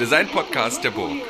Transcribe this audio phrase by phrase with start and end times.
[0.00, 1.20] Design-Podcast der Burg.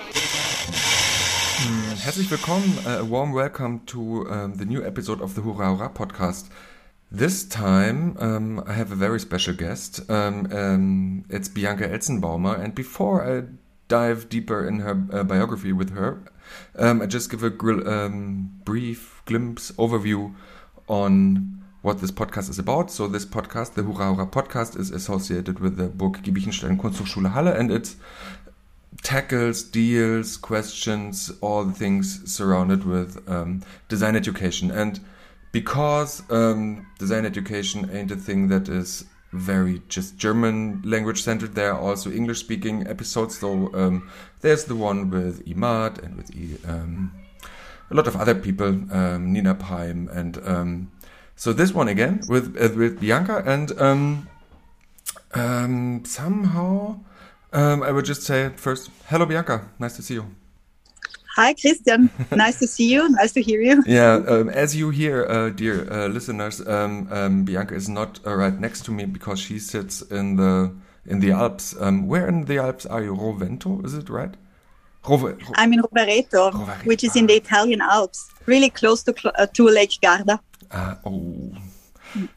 [2.05, 5.89] Herzlich willkommen, uh, a warm welcome to um, the new episode of the Hurra Hurra
[5.93, 6.50] podcast.
[7.11, 10.09] This time um, I have a very special guest.
[10.09, 13.43] Um, um it's Bianca Elzenbaumer, and before I
[13.89, 16.22] dive deeper in her uh, biography with her,
[16.79, 20.32] I just give a brief glimpse overview
[20.86, 22.91] on what this podcast is about.
[22.91, 27.52] So this podcast, the Hurra Hurra podcast, is associated with the Burg Giebichenstein Kunsthochschule Halle,
[27.52, 27.94] and it
[29.03, 34.70] tackles, deals, questions, all the things surrounded with um, design education.
[34.70, 35.00] And
[35.53, 41.72] because um, design education ain't a thing that is very just German language centered, there
[41.72, 43.39] are also English speaking episodes.
[43.39, 47.12] So um, there's the one with Imad and with um,
[47.91, 50.91] a lot of other people, um, Nina Paim and um,
[51.41, 53.72] so this one again with uh, with Bianca, and
[56.06, 57.00] somehow
[57.52, 60.26] um, I would just say first, hello Bianca, nice to see you.
[61.36, 63.82] Hi Christian, nice to see you, nice to hear you.
[63.86, 68.34] Yeah, um, as you hear, uh, dear uh, listeners, um, um, Bianca is not uh,
[68.34, 70.74] right next to me because she sits in the
[71.06, 71.74] in the Alps.
[71.80, 73.14] Um, where in the Alps are you?
[73.14, 74.34] Rovento, is it right?
[75.08, 79.46] Rove I'm in Rovereto, Rovereto, which is in the Italian Alps, really close to uh,
[79.46, 80.40] to Lake Garda.
[80.70, 81.52] Uh, oh,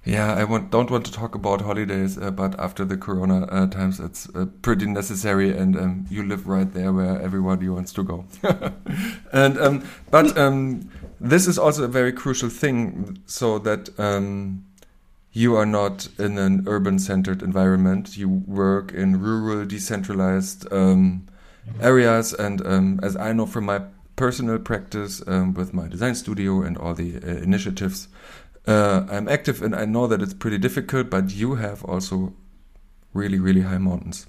[0.03, 0.33] yeah.
[0.33, 3.99] I want, don't want to talk about holidays, uh, but after the Corona uh, times,
[3.99, 8.25] it's uh, pretty necessary, and um, you live right there where everybody wants to go.
[9.33, 14.65] and um, but um, this is also a very crucial thing, so that um,
[15.31, 18.17] you are not in an urban-centered environment.
[18.17, 21.27] You work in rural, decentralized um,
[21.81, 23.81] areas, and um, as I know from my
[24.15, 28.07] personal practice with my design studio and all the uh, initiatives.
[28.65, 32.33] Uh, I'm active and I know that it's pretty difficult, but you have also
[33.13, 34.27] really, really high mountains.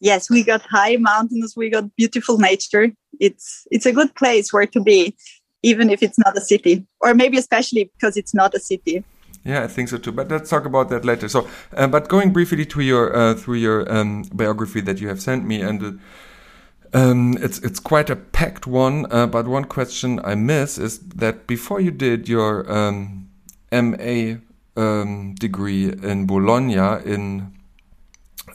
[0.00, 2.92] Yes, we got high mountains, we got beautiful nature.
[3.18, 5.16] It's it's a good place where to be,
[5.62, 9.04] even if it's not a city, or maybe especially because it's not a city.
[9.44, 10.12] Yeah, I think so too.
[10.12, 11.28] But let's talk about that later.
[11.28, 15.20] So, uh, but going briefly to your uh, through your um, biography that you have
[15.20, 20.20] sent me, and uh, um, it's it's quite a packed one, uh, but one question
[20.22, 23.27] I miss is that before you did your um,
[23.72, 24.38] MA
[24.76, 26.74] um, degree in Bologna
[27.04, 27.52] in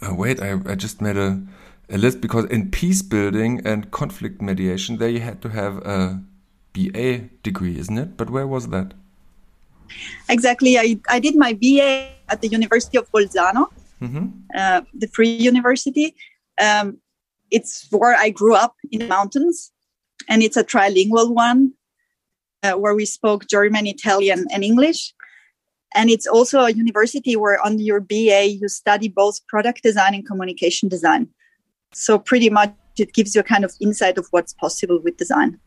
[0.01, 1.41] uh, wait, I, I just made a,
[1.89, 6.21] a list because in peace building and conflict mediation there you had to have a
[6.73, 8.17] BA degree, isn't it?
[8.17, 8.93] But where was that?
[10.29, 13.69] Exactly, I I did my BA at the University of Bolzano,
[14.01, 14.25] mm -hmm.
[14.55, 16.15] uh, the Free University.
[16.57, 16.97] Um,
[17.51, 19.71] it's where I grew up in the mountains,
[20.27, 21.73] and it's a trilingual one
[22.63, 25.13] uh, where we spoke German, Italian, and English.
[25.95, 30.25] And it's also a university where, on your BA, you study both product design and
[30.25, 31.27] communication design.
[31.93, 35.59] So, pretty much, it gives you a kind of insight of what's possible with design.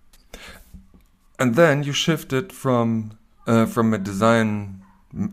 [1.39, 4.83] And then you shifted from uh, from a design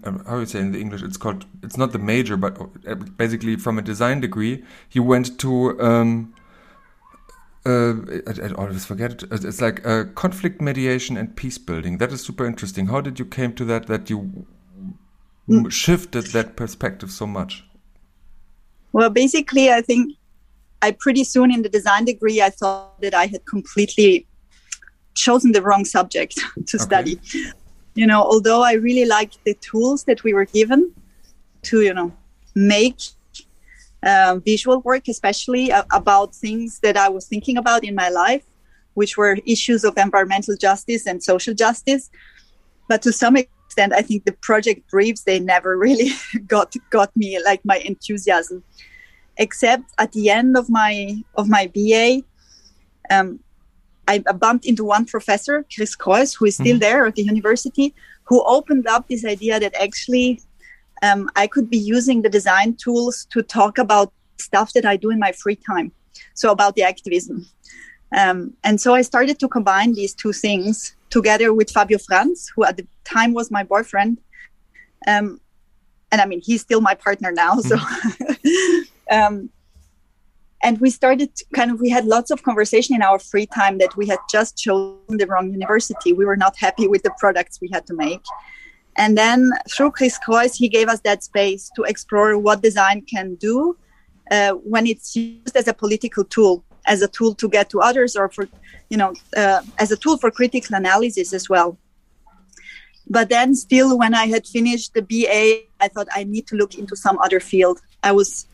[0.03, 3.57] how do you say in the English it's called it's not the major but basically
[3.57, 6.33] from a design degree you went to um,
[7.65, 7.93] uh,
[8.27, 9.31] I, I, always forget it.
[9.31, 11.97] It's like uh, conflict mediation and peace building.
[11.97, 12.87] That is super interesting.
[12.87, 13.87] How did you came to that?
[13.87, 14.45] That you
[15.49, 15.71] mm.
[15.71, 17.63] shifted that perspective so much.
[18.91, 20.13] Well, basically, I think
[20.81, 24.27] I pretty soon in the design degree I thought that I had completely
[25.15, 26.35] chosen the wrong subject
[26.67, 26.77] to okay.
[26.77, 27.19] study.
[27.95, 30.93] You know, although I really liked the tools that we were given
[31.63, 32.11] to, you know,
[32.55, 32.97] make
[34.05, 38.43] uh, visual work, especially uh, about things that I was thinking about in my life,
[38.93, 42.09] which were issues of environmental justice and social justice.
[42.89, 46.11] But to some extent, I think the project briefs they never really
[46.47, 48.63] got got me like my enthusiasm.
[49.37, 52.21] Except at the end of my of my BA,
[53.09, 53.39] um,
[54.07, 56.79] I bumped into one professor, Kris Krois, who is still mm-hmm.
[56.79, 57.95] there at the university,
[58.25, 60.41] who opened up this idea that actually
[61.03, 65.11] um, I could be using the design tools to talk about stuff that I do
[65.11, 65.91] in my free time.
[66.33, 67.45] So about the activism.
[68.17, 72.63] Um, and so I started to combine these two things together with Fabio Franz, who
[72.63, 74.19] at the time was my boyfriend.
[75.05, 75.41] Um,
[76.11, 77.55] and I mean, he's still my partner now.
[77.57, 77.77] So,
[79.11, 79.49] um,
[80.63, 83.97] and we started kind of, we had lots of conversation in our free time that
[83.97, 86.13] we had just chosen the wrong university.
[86.13, 88.23] We were not happy with the products we had to make.
[88.95, 93.35] And then through Kris Krois, he gave us that space to explore what design can
[93.35, 93.77] do
[94.31, 98.15] uh, when it's used as a political tool, as a tool to get to others,
[98.15, 98.47] or for,
[98.89, 101.77] you know, uh, as a tool for critical analysis as well.
[103.09, 106.75] But then, still, when I had finished the BA, I thought I need to look
[106.75, 107.81] into some other field.
[108.01, 108.47] I was,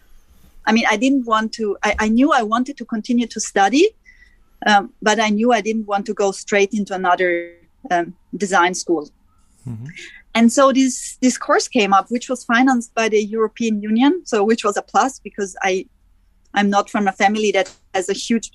[0.65, 3.89] I mean, I didn't want to, I, I knew I wanted to continue to study,
[4.65, 7.53] um, but I knew I didn't want to go straight into another
[7.91, 9.09] um, design school.
[9.67, 9.85] Mm-hmm.
[10.35, 14.43] And so this this course came up, which was financed by the European Union, so
[14.43, 15.85] which was a plus because I
[16.53, 18.51] I'm not from a family that has a huge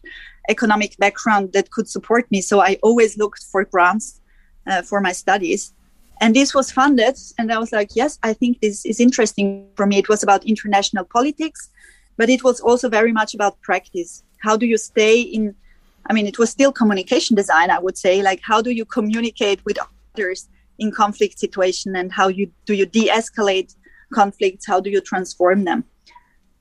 [0.48, 2.40] economic background that could support me.
[2.40, 4.20] So I always looked for grants
[4.66, 5.72] uh, for my studies.
[6.20, 7.16] And this was funded.
[7.38, 9.98] And I was like, yes, I think this is interesting for me.
[9.98, 11.70] It was about international politics,
[12.16, 14.22] but it was also very much about practice.
[14.38, 15.54] How do you stay in?
[16.08, 18.22] I mean, it was still communication design, I would say.
[18.22, 19.78] Like, how do you communicate with
[20.14, 20.48] others
[20.78, 23.74] in conflict situation and how you do you de-escalate
[24.12, 24.66] conflicts?
[24.66, 25.84] How do you transform them?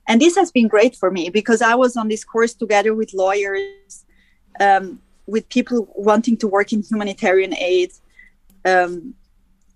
[0.07, 3.13] and this has been great for me because i was on this course together with
[3.13, 4.05] lawyers
[4.59, 7.91] um, with people wanting to work in humanitarian aid
[8.65, 9.13] um,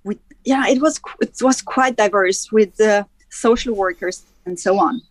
[0.04, 5.02] with yeah it was it was quite diverse with uh, social workers and so on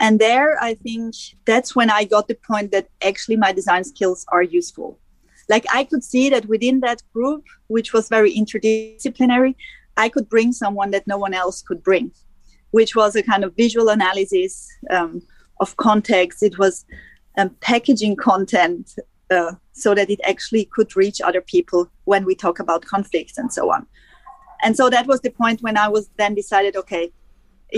[0.00, 1.14] and there i think
[1.44, 4.98] that's when i got the point that actually my design skills are useful
[5.48, 9.54] like i could see that within that group which was very interdisciplinary
[9.96, 12.10] i could bring someone that no one else could bring
[12.70, 15.22] which was a kind of visual analysis um,
[15.60, 16.42] of context.
[16.42, 16.84] It was
[17.38, 18.98] um, packaging content
[19.30, 23.52] uh, so that it actually could reach other people when we talk about conflicts and
[23.52, 23.86] so on.
[24.62, 27.12] And so that was the point when I was then decided, okay,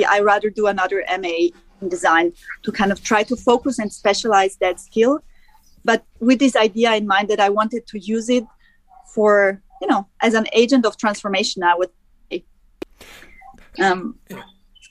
[0.08, 1.48] I rather do another MA
[1.80, 2.32] in design
[2.62, 5.20] to kind of try to focus and specialize that skill,
[5.84, 8.44] but with this idea in mind that I wanted to use it
[9.14, 11.62] for, you know, as an agent of transformation.
[11.62, 11.90] I would.
[12.30, 12.44] Say.
[13.80, 14.18] Um,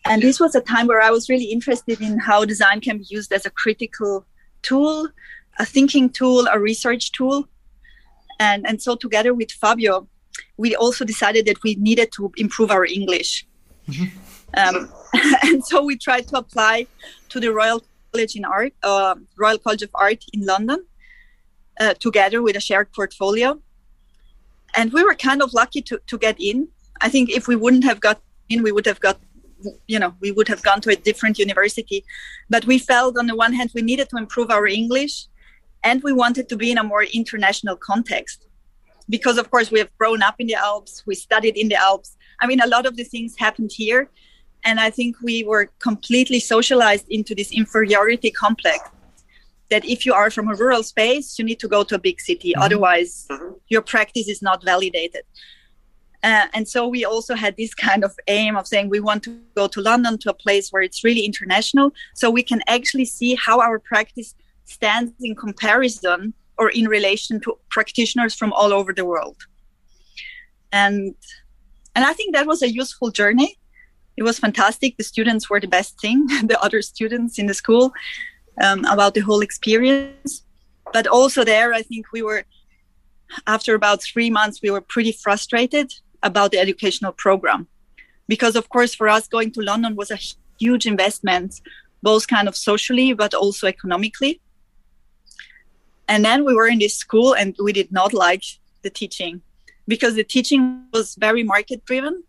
[0.06, 3.06] and this was a time where I was really interested in how design can be
[3.10, 4.26] used as a critical
[4.62, 5.10] tool,
[5.60, 7.48] a thinking tool, a research tool.
[8.40, 10.08] And, and so, together with Fabio,
[10.58, 13.46] we also decided that we needed to improve our English.
[13.90, 14.08] Mm-hmm.
[14.54, 14.92] Um,
[15.44, 16.88] and so, we tried to apply
[17.30, 17.84] to the Royal
[18.18, 20.80] College in Art, uh, Royal College of Art in London,
[21.80, 23.60] uh, together with a shared portfolio.
[24.76, 26.68] And we were kind of lucky to, to get in.
[27.00, 28.20] I think if we wouldn't have got
[28.50, 29.20] in, we would have got
[29.88, 32.06] you know we would have gone to a different university
[32.48, 35.26] but we felt on the one hand we needed to improve our english
[35.84, 38.46] and we wanted to be in a more international context
[39.10, 42.18] because of course we have grown up in the alps we studied in the alps
[42.40, 44.12] i mean a lot of the things happened here
[44.64, 48.90] and i think we were completely socialized into this inferiority complex
[49.70, 52.20] that if you are from a rural space you need to go to a big
[52.20, 52.62] city mm-hmm.
[52.62, 53.54] otherwise mm-hmm.
[53.70, 55.24] your practice is not validated
[56.24, 59.40] uh, and so we also had this kind of aim of saying we want to
[59.56, 63.36] go to London to a place where it's really international, so we can actually see
[63.36, 69.06] how our practice stands in comparison or in relation to practitioners from all over the
[69.06, 69.38] world.
[70.72, 71.16] And
[71.96, 73.58] and I think that was a useful journey.
[74.18, 74.98] It was fantastic.
[74.98, 77.94] The students were the best thing, the other students in the school,
[78.62, 80.44] um, about the whole experience.
[80.94, 82.44] But also there, I think we were
[83.46, 85.94] after about three months, we were pretty frustrated
[86.24, 87.68] about the educational program
[88.28, 90.20] because of course for us going to london was a
[90.60, 91.62] huge investment
[92.02, 94.40] both kind of socially but also economically
[96.08, 98.44] and then we were in this school and we did not like
[98.82, 99.42] the teaching
[99.88, 102.24] because the teaching was very market driven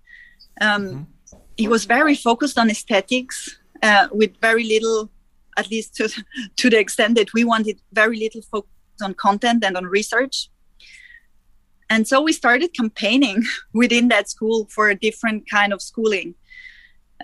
[0.61, 1.03] um, mm-hmm.
[1.59, 5.11] It was very focused on aesthetics uh, with very little
[5.59, 6.09] at least to,
[6.57, 8.71] to the extent that we wanted very little focus
[9.03, 10.49] on content and on research.
[11.91, 16.35] And so we started campaigning within that school for a different kind of schooling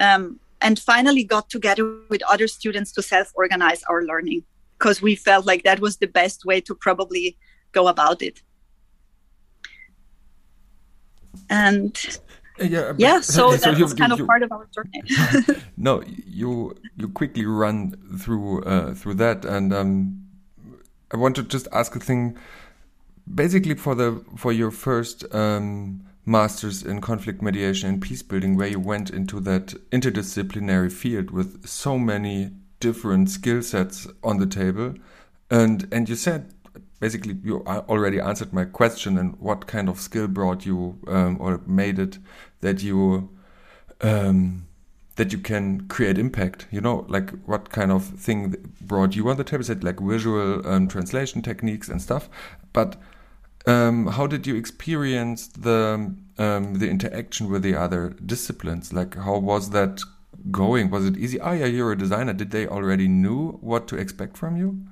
[0.00, 4.42] um, and finally got together with other students to self-organize our learning
[4.78, 7.36] because we felt like that was the best way to probably
[7.72, 8.42] go about it.
[11.50, 11.94] And
[12.60, 15.02] uh, yeah, yeah so, so that kind you, of part of our journey.
[15.76, 20.24] No you you quickly run through uh, through that and um,
[21.12, 22.36] i want to just ask a thing.
[23.32, 28.68] Basically for the for your first um, masters in conflict mediation and peace building, where
[28.68, 34.94] you went into that interdisciplinary field with so many different skill sets on the table,
[35.50, 36.52] and and you said
[37.00, 41.60] basically you already answered my question and what kind of skill brought you um, or
[41.66, 42.18] made it
[42.60, 43.28] that you
[44.00, 44.66] um,
[45.16, 49.36] that you can create impact you know like what kind of thing brought you on
[49.36, 52.28] the table said like visual um, translation techniques and stuff
[52.72, 52.96] but
[53.66, 58.92] um, how did you experience the um, the interaction with the other disciplines?
[58.92, 60.02] Like, how was that
[60.50, 60.90] going?
[60.90, 61.40] Was it easy?
[61.40, 62.32] Ah, yeah, you're a designer.
[62.34, 64.84] Did they already knew what to expect from you?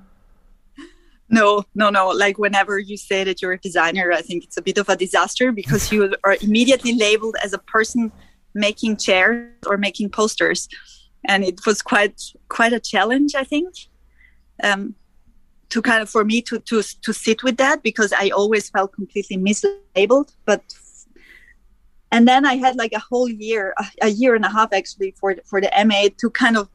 [1.33, 2.09] No, no, no.
[2.09, 4.95] Like whenever you say that you're a designer, I think it's a bit of a
[4.95, 8.11] disaster because you are immediately labeled as a person
[8.53, 10.69] making chairs or making posters.
[11.25, 13.69] and it was quite quite a challenge, I think,
[14.61, 14.95] um,
[15.69, 18.93] to kind of for me to to to sit with that because I always felt
[18.93, 20.29] completely mislabeled.
[20.45, 20.63] But
[22.11, 25.11] and then I had like a whole year, a, a year and a half actually
[25.19, 26.67] for for the MA to kind of.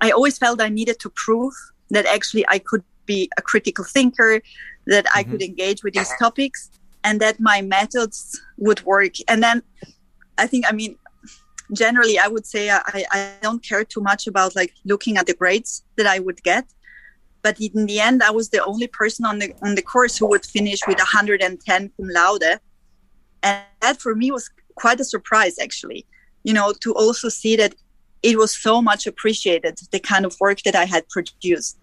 [0.00, 1.54] I always felt I needed to prove
[1.90, 4.40] that actually I could be a critical thinker,
[4.86, 5.32] that I mm-hmm.
[5.32, 6.70] could engage with these topics,
[7.02, 9.14] and that my methods would work.
[9.28, 9.62] And then
[10.38, 10.96] I think, I mean,
[11.72, 15.34] generally, I would say I, I don't care too much about like looking at the
[15.34, 16.64] grades that I would get.
[17.42, 20.26] But in the end, I was the only person on the on the course who
[20.28, 22.58] would finish with 110 cum laude,
[23.42, 26.06] and that for me was quite a surprise, actually.
[26.42, 27.74] You know, to also see that
[28.22, 31.78] it was so much appreciated the kind of work that I had produced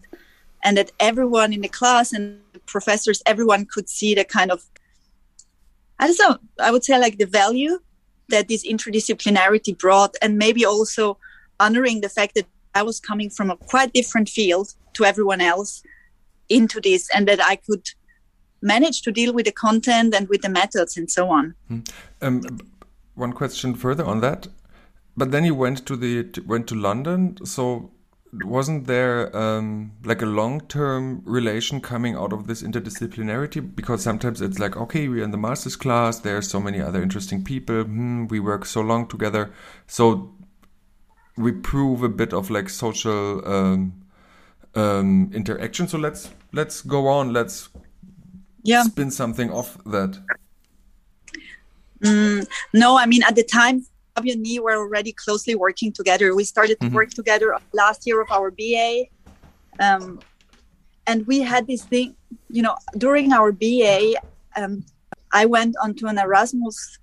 [0.63, 4.63] and that everyone in the class and the professors everyone could see the kind of
[5.99, 7.79] i don't know i would say like the value
[8.29, 11.17] that this interdisciplinarity brought and maybe also
[11.59, 15.83] honoring the fact that i was coming from a quite different field to everyone else
[16.49, 17.89] into this and that i could
[18.61, 21.55] manage to deal with the content and with the methods and so on.
[21.67, 21.79] Hmm.
[22.21, 22.41] um,
[23.15, 24.47] one question further on that.
[25.17, 27.37] But then you went to the went to london.
[27.45, 27.91] So
[28.33, 33.75] wasn't there um, like a long-term relation coming out of this interdisciplinarity?
[33.75, 36.19] Because sometimes it's like, okay, we're in the master's class.
[36.19, 37.83] There's so many other interesting people.
[37.83, 39.51] Hmm, we work so long together,
[39.87, 40.33] so
[41.37, 44.05] we prove a bit of like social um,
[44.75, 45.87] um, interaction.
[45.87, 47.33] So let's let's go on.
[47.33, 47.69] Let's
[48.63, 48.83] yeah.
[48.83, 50.17] spin something off that.
[52.01, 56.35] Mm, no, I mean at the time Fabio and me were already closely working together.
[56.35, 56.95] We started to mm-hmm.
[56.95, 59.05] work together last year of our BA.
[59.79, 60.19] Um,
[61.07, 62.15] and we had this thing,
[62.49, 64.13] you know, during our BA,
[64.55, 64.85] um,
[65.31, 66.99] I went onto an Erasmus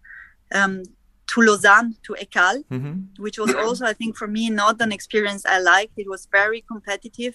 [0.54, 0.82] um,
[1.28, 3.22] to Lausanne, to ECAL, mm-hmm.
[3.22, 5.92] which was also, I think, for me, not an experience I liked.
[5.96, 7.34] It was very competitive,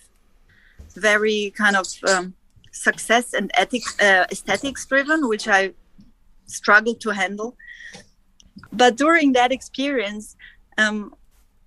[0.95, 2.33] very kind of um,
[2.71, 5.73] success and ethics, uh, aesthetics driven, which I
[6.45, 7.55] struggled to handle
[8.73, 10.35] but during that experience,
[10.77, 11.15] um,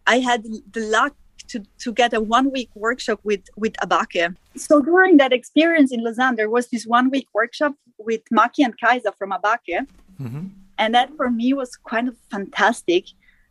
[0.06, 1.14] I had the luck
[1.48, 4.34] to, to get a one week workshop with with Abake.
[4.56, 8.78] So during that experience in Lausanne, there was this one week workshop with Maki and
[8.78, 9.86] Kajsa from Abake.
[10.20, 10.46] Mm-hmm.
[10.78, 13.04] And that for me was kind of fantastic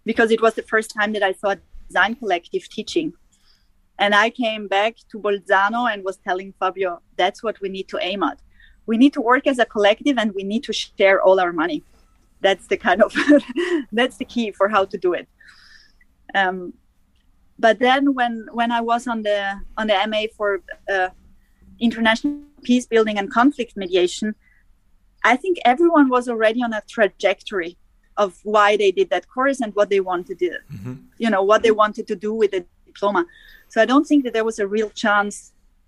[0.05, 1.57] because it was the first time that I saw a
[1.87, 3.13] design collective teaching.
[3.97, 7.97] And I came back to Bolzano and was telling Fabio, that's what we need to
[8.01, 8.39] aim at.
[8.85, 11.81] We need to work as a collective and we need to share all our money
[12.45, 13.13] that's the kind of
[13.99, 15.27] that's the key for how to do it.
[16.33, 16.73] Um,
[17.57, 19.39] but then when when i was on the
[19.77, 20.49] on the ma for
[20.95, 21.09] uh,
[21.79, 22.33] international
[22.63, 24.35] peace building and conflict mediation
[25.23, 27.77] i think everyone was already on a trajectory
[28.17, 30.95] of why they did that course and what they wanted to do mm-hmm.
[31.17, 33.25] you know what they wanted to do with the diploma.
[33.71, 35.35] So i don't think that there was a real chance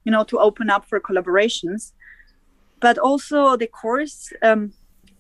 [0.05, 1.91] you know to open up for collaborations.
[2.79, 4.61] But also the course um,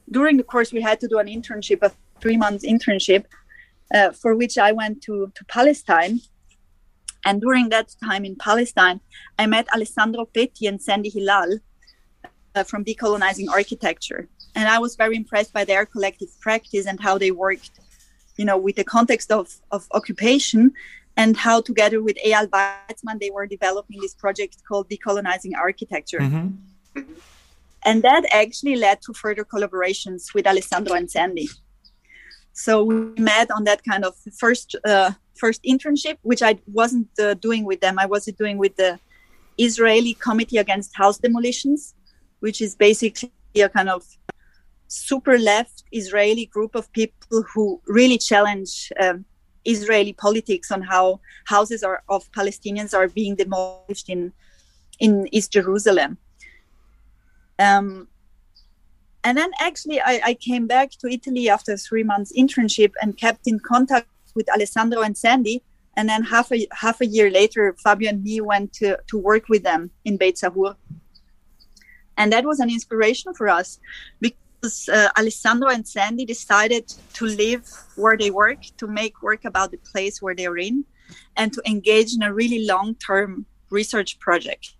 [0.09, 3.25] during the course we had to do an internship a three months internship
[3.93, 6.19] uh, for which i went to, to palestine.
[7.25, 8.99] And during that time in palestine
[9.37, 11.59] i met alessandro petti and sandi hilal
[12.55, 14.27] uh, from decolonizing architecture.
[14.55, 17.71] And i was very impressed by their collective practice and how they worked
[18.37, 20.73] you know with the context of, of occupation
[21.17, 26.19] and how together with eyal weizman they were developing this project called decolonizing architecture.
[26.19, 27.01] Mm-hmm.
[27.85, 31.47] And that actually led to further collaborations with Alessandro and Sandi.
[32.53, 37.35] So we met on that kind of first uh, first internship, which I wasn't uh,
[37.35, 37.99] doing with them.
[37.99, 38.99] I was doing with the
[39.57, 41.93] Israeli Committee Against House Demolitions,
[42.39, 44.03] which is basically a kind of
[44.87, 49.25] super left Israeli group of people who really challenge um,
[49.65, 54.33] Israeli politics on how houses are, of Palestinians are being demolished in
[54.99, 56.17] in East Jerusalem.
[57.59, 58.07] Um,
[59.23, 63.47] and then actually, I, I, came back to Italy after three months internship and kept
[63.47, 65.63] in contact with Alessandro and Sandi.
[65.97, 69.49] And then half a half a year later, Fabio and me went to, to work
[69.49, 70.75] with them in Beit Sahur.
[72.15, 73.79] And that was an inspiration for us
[74.21, 79.71] because uh, Alessandro and Sandi decided to live where they work, to make work about
[79.71, 80.85] the place where they're in,
[81.35, 84.76] and to engage in a really long term research project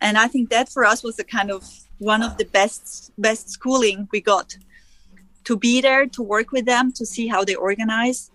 [0.00, 1.64] and i think that for us was a kind of
[1.98, 4.56] one of the best best schooling we got
[5.44, 8.30] to be there to work with them to see how they organize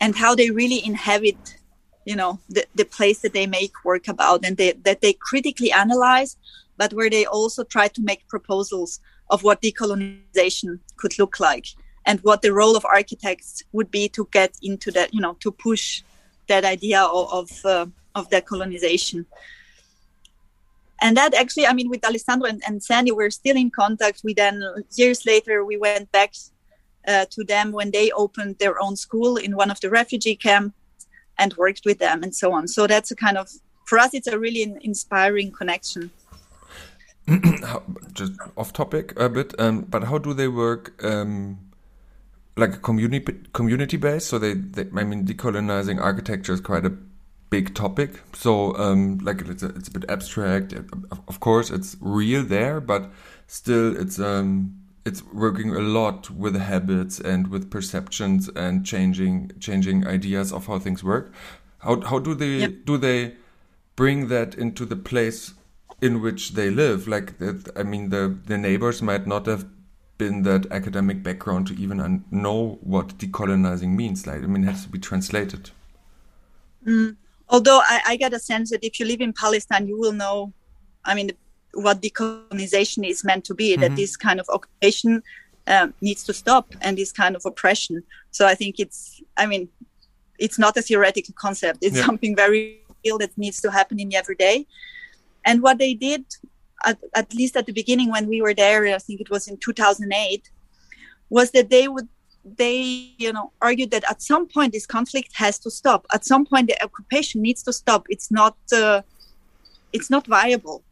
[0.00, 1.56] and how they really inhabit
[2.04, 5.72] you know the, the place that they make work about and they, that they critically
[5.72, 6.36] analyze
[6.76, 11.66] but where they also try to make proposals of what decolonization could look like
[12.04, 15.50] and what the role of architects would be to get into that you know to
[15.52, 16.02] push
[16.48, 19.24] that idea of of, uh, of decolonization.
[21.02, 24.20] And that actually, I mean, with Alessandro and, and Sandi, we're still in contact.
[24.22, 24.62] We then
[24.94, 26.32] years later we went back
[27.08, 30.76] uh, to them when they opened their own school in one of the refugee camps
[31.38, 32.68] and worked with them and so on.
[32.68, 33.50] So that's a kind of
[33.84, 36.10] for us, it's a really inspiring connection.
[38.12, 41.04] Just off topic a bit, um, but how do they work?
[41.04, 41.58] Um,
[42.56, 44.28] like community community based.
[44.28, 46.92] So they, they, I mean, decolonizing architecture is quite a
[47.52, 48.22] big topic.
[48.32, 50.72] So um, like it's a, it's a bit abstract.
[51.28, 53.10] Of course, it's real there, but
[53.46, 60.06] still, it's um, it's working a lot with habits and with perceptions and changing changing
[60.06, 61.32] ideas of how things work.
[61.78, 62.72] How how do they yep.
[62.86, 63.36] do they
[63.96, 65.52] bring that into the place
[66.00, 67.06] in which they live?
[67.06, 69.66] Like that, I mean, the the neighbors might not have
[70.16, 74.26] been that academic background to even know what decolonizing means.
[74.26, 75.70] Like, I mean, it has to be translated.
[76.86, 77.16] Mm.
[77.52, 80.52] Although I, I, get a sense that if you live in Palestine, you will know,
[81.04, 81.30] I mean,
[81.74, 83.82] what decolonization is meant to be, mm-hmm.
[83.82, 85.22] that this kind of occupation
[85.66, 88.02] um, needs to stop and this kind of oppression.
[88.30, 89.68] So I think it's, I mean,
[90.38, 91.80] it's not a theoretical concept.
[91.82, 92.06] It's yeah.
[92.06, 94.66] something very real that needs to happen in every day.
[95.44, 96.24] And what they did
[96.84, 99.58] at, at least at the beginning when we were there, I think it was in
[99.58, 100.50] 2008,
[101.28, 102.08] was that they would
[102.44, 106.44] they you know argued that at some point this conflict has to stop at some
[106.44, 109.00] point the occupation needs to stop it's not uh,
[109.92, 110.82] it's not viable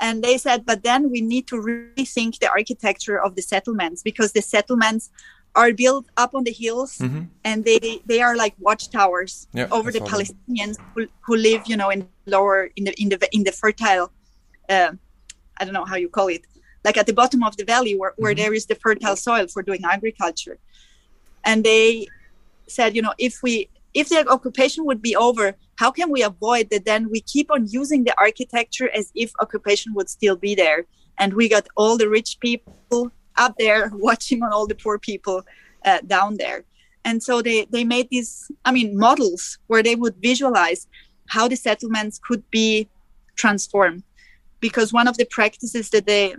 [0.00, 4.32] and they said but then we need to rethink the architecture of the settlements because
[4.32, 5.10] the settlements
[5.54, 7.24] are built up on the hills mm-hmm.
[7.44, 11.90] and they they are like watchtowers yeah, over the palestinians who, who live you know
[11.90, 14.10] in lower in the in the in the fertile
[14.68, 14.92] uh,
[15.58, 16.42] I don't know how you call it,
[16.84, 18.42] like at the bottom of the valley where, where mm-hmm.
[18.42, 20.58] there is the fertile soil for doing agriculture.
[21.48, 22.06] And they
[22.66, 26.68] said, you know, if we if the occupation would be over, how can we avoid
[26.70, 30.84] that then we keep on using the architecture as if occupation would still be there?
[31.18, 35.42] And we got all the rich people up there watching on all the poor people
[35.86, 36.64] uh, down there.
[37.06, 40.86] And so they, they made these, I mean, models where they would visualize
[41.28, 42.90] how the settlements could be
[43.36, 44.02] transformed
[44.60, 46.36] because one of the practices that they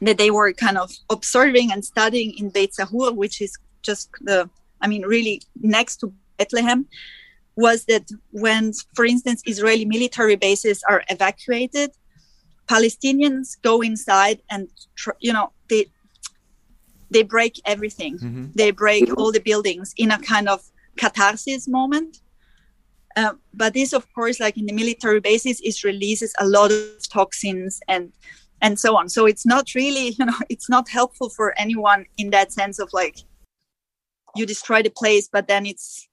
[0.00, 4.48] that they were kind of observing and studying in Beit Sahur, which is just the,
[4.80, 6.86] I mean, really next to Bethlehem,
[7.56, 11.90] was that when, for instance, Israeli military bases are evacuated,
[12.66, 14.68] Palestinians go inside and,
[15.20, 15.86] you know, they
[17.12, 18.18] they break everything.
[18.18, 18.46] Mm-hmm.
[18.54, 20.62] They break all the buildings in a kind of
[20.96, 22.20] catharsis moment.
[23.16, 27.08] Uh, but this, of course, like in the military bases, it releases a lot of
[27.08, 28.12] toxins and
[28.62, 29.08] and so on.
[29.08, 32.88] So it's not really, you know, it's not helpful for anyone in that sense of
[32.92, 33.18] like
[34.36, 36.08] you destroy the place, but then it's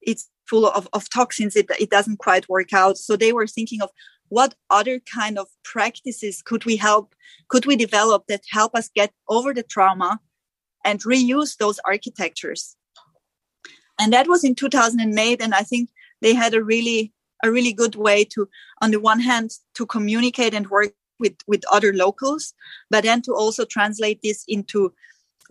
[0.00, 1.56] it's full of, of toxins.
[1.56, 2.98] It it doesn't quite work out.
[2.98, 3.90] So they were thinking of
[4.28, 7.14] what other kind of practices could we help,
[7.48, 10.20] could we develop that help us get over the trauma
[10.84, 12.74] and reuse those architectures.
[14.00, 15.42] And that was in 2008.
[15.42, 15.90] And I think
[16.22, 17.12] they had a really
[17.44, 18.48] a really good way to
[18.80, 22.54] on the one hand to communicate and work with with other locals
[22.88, 24.92] but then to also translate this into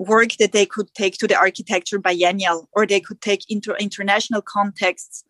[0.01, 4.41] work that they could take to the architecture biennial or they could take into international
[4.41, 5.23] contexts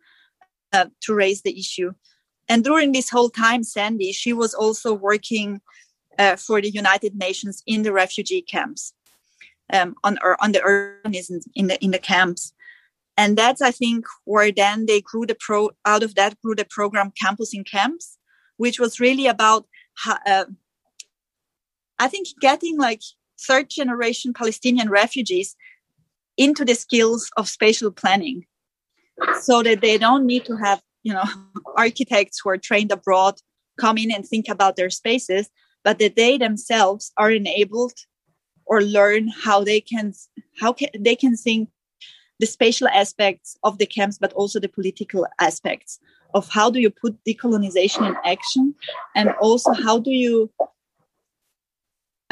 [0.72, 1.92] uh, to raise the issue.
[2.48, 5.60] And during this whole time sandi she was also working
[6.18, 8.92] uh, for the united nations in the refugee camps
[9.72, 12.52] um, on on the urbanism in the in the camps.
[13.16, 16.64] And that's i think where then they grew the pro out of that grew the
[16.64, 18.18] program campus in camps
[18.56, 19.66] which was really about
[20.06, 20.46] uh,
[21.98, 23.02] i think getting like
[23.46, 25.56] third generation palestinian refugees
[26.36, 28.44] into the skills of spatial planning
[29.40, 31.24] so that they don't need to have you know
[31.76, 33.34] architects who are trained abroad
[33.80, 35.50] come in and think about their spaces
[35.84, 37.92] but that they themselves are enabled
[38.66, 40.12] or learn how they can
[40.60, 41.68] how can they can think
[42.42, 46.00] the spatial aspects of the camps, but also the political aspects
[46.34, 48.74] of how do you put decolonization in action,
[49.14, 50.50] and also how do you.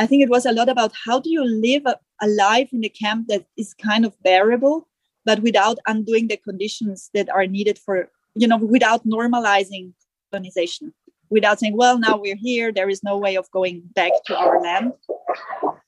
[0.00, 2.84] I think it was a lot about how do you live a, a life in
[2.84, 4.88] a camp that is kind of bearable,
[5.24, 9.92] but without undoing the conditions that are needed for, you know, without normalizing
[10.30, 10.94] colonization,
[11.28, 14.60] without saying, well, now we're here, there is no way of going back to our
[14.62, 14.92] land.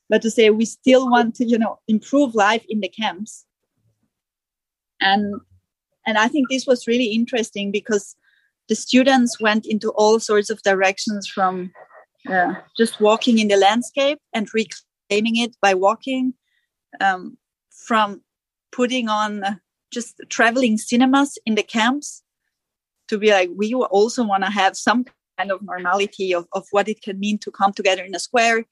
[0.08, 3.46] But to say we still want to, you know, improve life in the camps
[5.02, 5.40] and
[6.06, 8.16] and i think this was really interesting because
[8.68, 11.72] the students went into all sorts of directions from
[12.28, 16.34] uh, just walking in the landscape and reclaiming it by walking
[17.00, 17.36] um,
[17.70, 18.22] from
[18.70, 19.60] putting on
[19.92, 22.22] just traveling cinemas in the camps
[23.08, 25.04] to be like we also want to have some
[25.36, 28.64] kind of normality of, of what it can mean to come together in a square.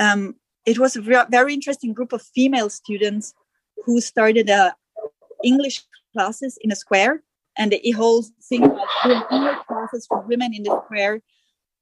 [0.00, 3.34] Um, it was a very interesting group of female students
[3.84, 4.74] who started a
[5.44, 5.82] english
[6.12, 7.22] classes in a square
[7.58, 11.20] and the whole thing about doing english classes for women in the square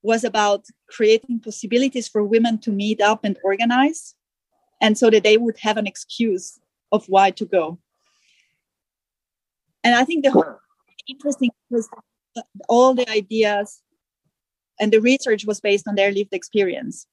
[0.05, 4.15] was about creating possibilities for women to meet up and organize
[4.81, 6.59] and so that they would have an excuse
[6.91, 7.79] of why to go.
[9.83, 10.59] And i think the whole
[11.07, 11.89] interesting because
[12.67, 13.81] all the ideas
[14.79, 17.07] and the research was based on their lived experience.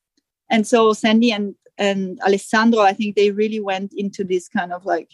[0.51, 4.85] And so sandi and and alessandro i think they really went into this kind of
[4.85, 5.11] like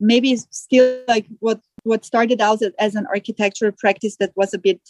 [0.00, 4.80] maybe still like what what started out as an architectural practice that was a bit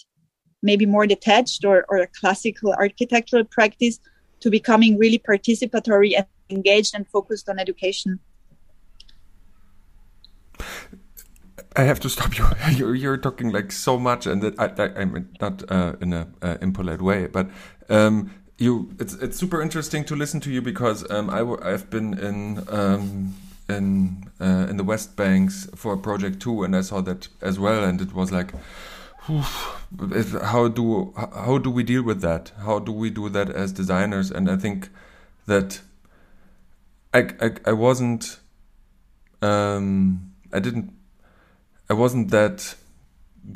[0.63, 3.99] maybe more detached or, or a classical architectural practice
[4.41, 8.21] to becoming really participatory and engaged and focused on education
[11.77, 12.47] I have to stop you.
[12.77, 16.57] You're, you're talking like so much, and I, I, am not uh, in a uh,
[16.61, 17.49] impolite way, but
[17.89, 18.91] um, you.
[18.99, 22.65] It's it's super interesting to listen to you because um, I w- I've been in
[22.69, 23.35] um,
[23.69, 27.59] in uh, in the West Banks for a project too, and I saw that as
[27.59, 28.53] well, and it was like,
[29.27, 32.53] how do how do we deal with that?
[32.59, 34.31] How do we do that as designers?
[34.31, 34.89] And I think
[35.47, 35.81] that
[37.15, 38.41] I I, I wasn't
[39.41, 40.93] um, I didn't
[41.89, 42.75] I wasn't that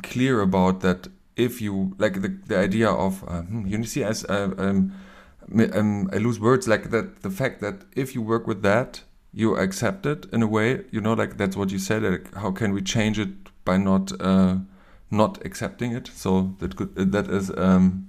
[0.03, 1.07] clear about that.
[1.35, 4.93] If you like the the idea of uh, you see, as uh, um,
[5.73, 7.21] um, I lose words like that.
[7.21, 9.01] The fact that if you work with that,
[9.33, 10.85] you accept it in a way.
[10.91, 12.03] You know, like that's what you said.
[12.03, 13.29] Like, how can we change it
[13.65, 14.57] by not uh,
[15.09, 16.09] not accepting it?
[16.13, 17.51] So that could that is.
[17.57, 18.07] Um,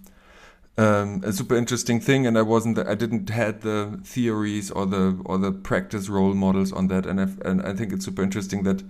[0.77, 5.21] um, a super interesting thing, and I wasn't, I didn't had the theories or the
[5.25, 8.63] or the practice role models on that, and I and I think it's super interesting
[8.63, 8.85] that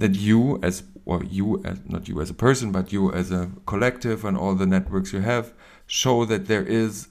[0.00, 3.50] that you as or you as not you as a person but you as a
[3.66, 5.52] collective and all the networks you have
[5.86, 7.08] show that there is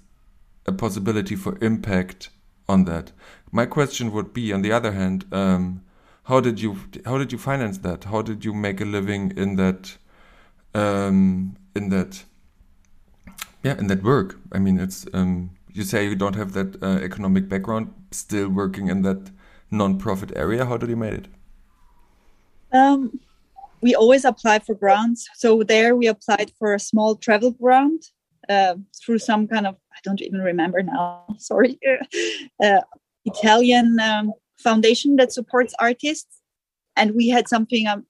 [0.65, 2.29] a possibility for impact
[2.67, 3.11] on that
[3.51, 5.81] my question would be on the other hand um,
[6.23, 9.55] how did you how did you finance that how did you make a living in
[9.55, 9.97] that
[10.73, 12.23] um, in that
[13.63, 16.99] yeah in that work i mean it's um, you say you don't have that uh,
[17.03, 19.31] economic background still working in that
[19.71, 21.27] non-profit area how did you make it
[22.71, 23.19] um,
[23.81, 25.27] we always apply for grants.
[25.35, 28.05] So there we applied for a small travel grant
[28.49, 31.25] uh, through some kind of I don't even remember now.
[31.37, 31.79] Sorry,
[32.63, 32.81] uh,
[33.25, 36.41] Italian um, foundation that supports artists,
[36.95, 37.87] and we had something.
[37.87, 38.05] Um,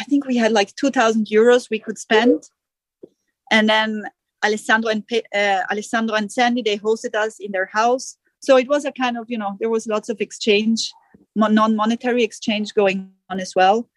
[0.00, 2.48] I think we had like two thousand euros we could spend,
[3.50, 4.04] and then
[4.44, 8.16] Alessandro and uh, Alessandro and Sandi they hosted us in their house.
[8.40, 10.92] So it was a kind of you know there was lots of exchange,
[11.36, 13.88] non-monetary exchange going on as well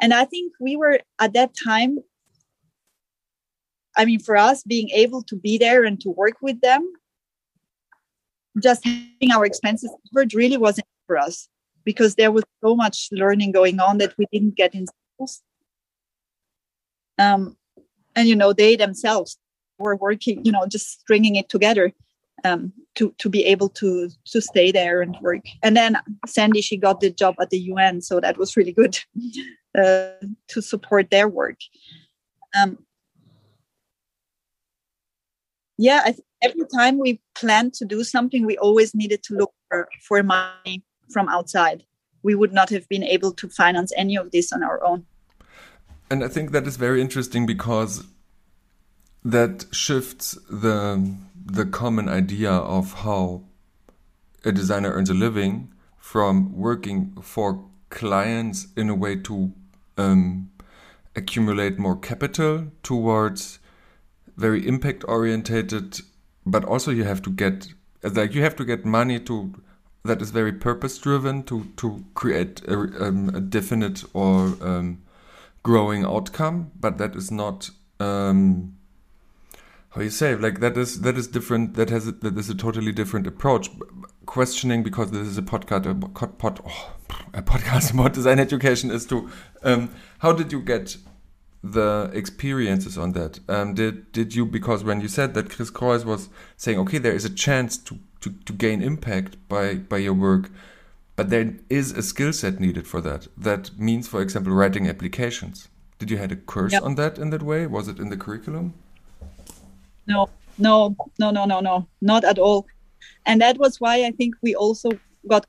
[0.00, 1.98] and I think we were at that time,
[3.96, 6.90] I mean, for us, being able to be there and to work with them,
[8.62, 11.48] just having our expenses covered really wasn't for us
[11.84, 14.86] because there was so much learning going on that we didn't get in
[15.20, 15.42] schools.
[17.18, 17.56] Um,
[18.16, 19.38] and you know, they themselves
[19.78, 21.92] were working, you know, just stringing it together
[22.44, 25.44] um, to to be able to to stay there and work.
[25.62, 28.98] And then Sandi, she got the job at the UN, so that was really good
[29.78, 31.58] uh, to support their work.
[32.58, 32.78] Um,
[35.78, 39.88] yeah, th- every time we planned to do something, we always needed to look for,
[40.02, 41.84] for money from outside.
[42.22, 45.06] We would not have been able to finance any of this on our own.
[46.10, 48.04] And I think that is very interesting because
[49.24, 51.14] that shifts the
[51.46, 53.42] the common idea of how
[54.44, 59.52] a designer earns a living from working for clients in a way to
[59.96, 60.50] um,
[61.16, 63.58] accumulate more capital towards
[64.36, 66.00] very impact orientated
[66.46, 67.68] but also you have to get
[68.02, 69.52] like you have to get money to
[70.04, 75.02] that is very purpose driven to to create a, um, a definite or um,
[75.62, 78.74] growing outcome but that is not um,
[79.90, 82.54] how you say like that is that is different that has a, that is a
[82.54, 83.70] totally different approach.
[84.26, 86.92] Questioning because this is a podcast a, pod, oh,
[87.34, 89.28] a podcast about design education is to
[89.64, 90.96] um, how did you get
[91.64, 93.40] the experiences on that?
[93.48, 97.12] Um, did did you because when you said that Kris Krois was saying okay there
[97.12, 100.50] is a chance to, to, to gain impact by by your work
[101.16, 105.68] but there is a skill set needed for that that means for example writing applications
[105.98, 106.82] did you had a course yep.
[106.82, 108.74] on that in that way was it in the curriculum
[110.10, 110.28] no,
[110.58, 112.66] no, no, no, no, no, not at all.
[113.26, 114.90] And that was why I think we also
[115.28, 115.46] got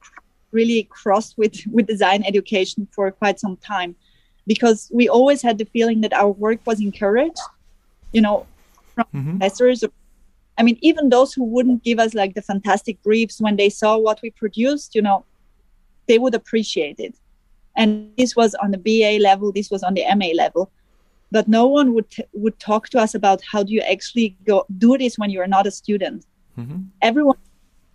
[0.52, 3.96] really crossed with with design education for quite some time
[4.46, 7.40] because we always had the feeling that our work was encouraged
[8.12, 8.46] you know
[8.94, 9.30] from mm-hmm.
[9.38, 9.82] professors
[10.62, 13.98] i mean even those who wouldn't give us like the fantastic briefs when they saw
[13.98, 15.26] what we produced you know
[16.12, 17.16] they would appreciate it.
[17.78, 20.72] And this was on the ba level this was on the ma level.
[21.32, 24.98] But no one would would talk to us about how do you actually go do
[24.98, 26.26] this when you're not a student.
[26.58, 26.82] Mm-hmm.
[27.02, 27.38] everyone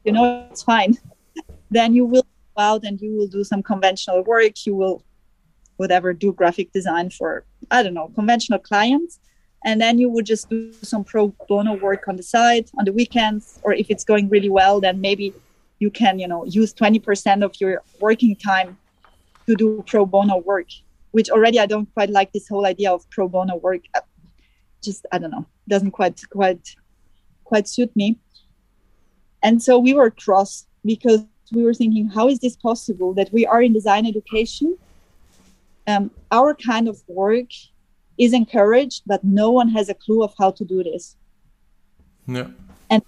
[0.04, 0.92] you know it's fine.
[1.76, 4.64] Then you will go out and you will do some conventional work.
[4.64, 5.02] You will
[5.76, 9.18] whatever do graphic design for i don't know conventional clients
[9.66, 12.92] and then you would just do some pro bono work on the side on the
[12.92, 15.34] weekends or if it's going really well then maybe
[15.78, 18.78] you can you know use 20% of your working time
[19.46, 20.68] to do pro bono work
[21.10, 23.82] which already i don't quite like this whole idea of pro bono work.
[23.94, 24.00] Uh,
[24.82, 26.76] just i don't know doesn't quite quite
[27.46, 28.18] quite suit me.
[29.42, 31.20] And so we were cross because
[31.52, 34.76] we were thinking how is this possible that we are in design education?
[35.86, 37.50] Um, our kind of work
[38.18, 41.16] is encouraged, but no one has a clue of how to do this.
[42.26, 42.48] Yeah.
[42.90, 43.02] And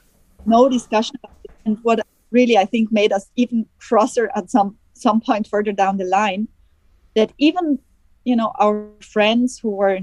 [0.47, 1.17] no discussion
[1.65, 5.97] And what really I think made us even crosser at some some point further down
[5.97, 6.49] the line,
[7.15, 7.79] that even
[8.25, 10.01] you know our friends who were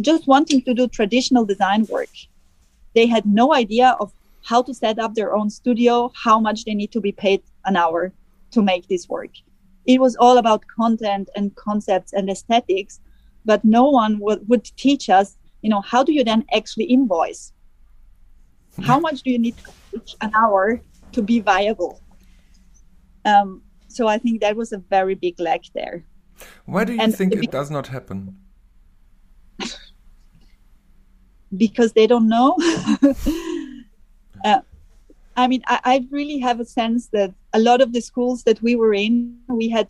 [0.00, 2.14] just wanting to do traditional design work,
[2.94, 6.74] they had no idea of how to set up their own studio, how much they
[6.74, 8.12] need to be paid an hour
[8.52, 9.30] to make this work
[9.86, 13.00] it was all about content and concepts and aesthetics
[13.44, 17.52] but no one would, would teach us you know how do you then actually invoice?
[18.82, 19.56] How much do you need
[20.20, 20.80] an hour
[21.12, 22.00] to be viable?
[23.24, 26.04] Um, so i think that was a very big lack there.
[26.64, 28.36] Why do you and think it does not happen?
[31.56, 32.56] Because they don't know?
[34.42, 34.62] Uh,
[35.36, 38.62] I mean, I, I, really have a sense that a lot of the schools that
[38.62, 39.88] we were in, we had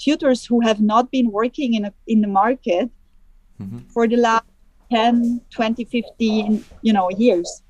[0.00, 2.90] tutors who have not been working in a, in the market
[3.60, 3.78] mm-hmm.
[3.88, 4.44] for the last
[4.90, 7.62] 10, 20, 15, you know, years.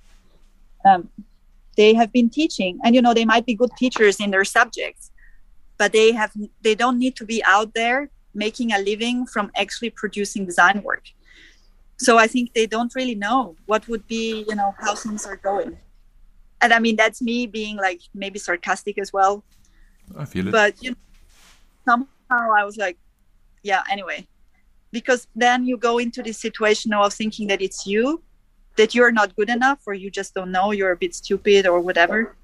[0.85, 1.09] Um,
[1.77, 5.11] they have been teaching, and you know, they might be good teachers in their subjects,
[5.79, 9.91] but they have they don't need to be out there making a living from actually
[9.91, 11.05] producing design work.
[11.99, 15.37] So I think they don't really know what would be, you know, how things are
[15.37, 15.77] going
[16.61, 19.45] and I mean that's me being like maybe sarcastic as well.
[20.17, 20.53] I feel it.
[20.53, 20.95] But you
[21.87, 22.99] know, somehow I was like,
[23.63, 23.83] yeah.
[23.91, 24.27] Anyway,
[24.91, 28.23] because then you go into this situation of thinking that it's you,
[28.77, 31.81] that you're not good enough, or you just don't know, you're a bit stupid or
[31.81, 32.37] whatever,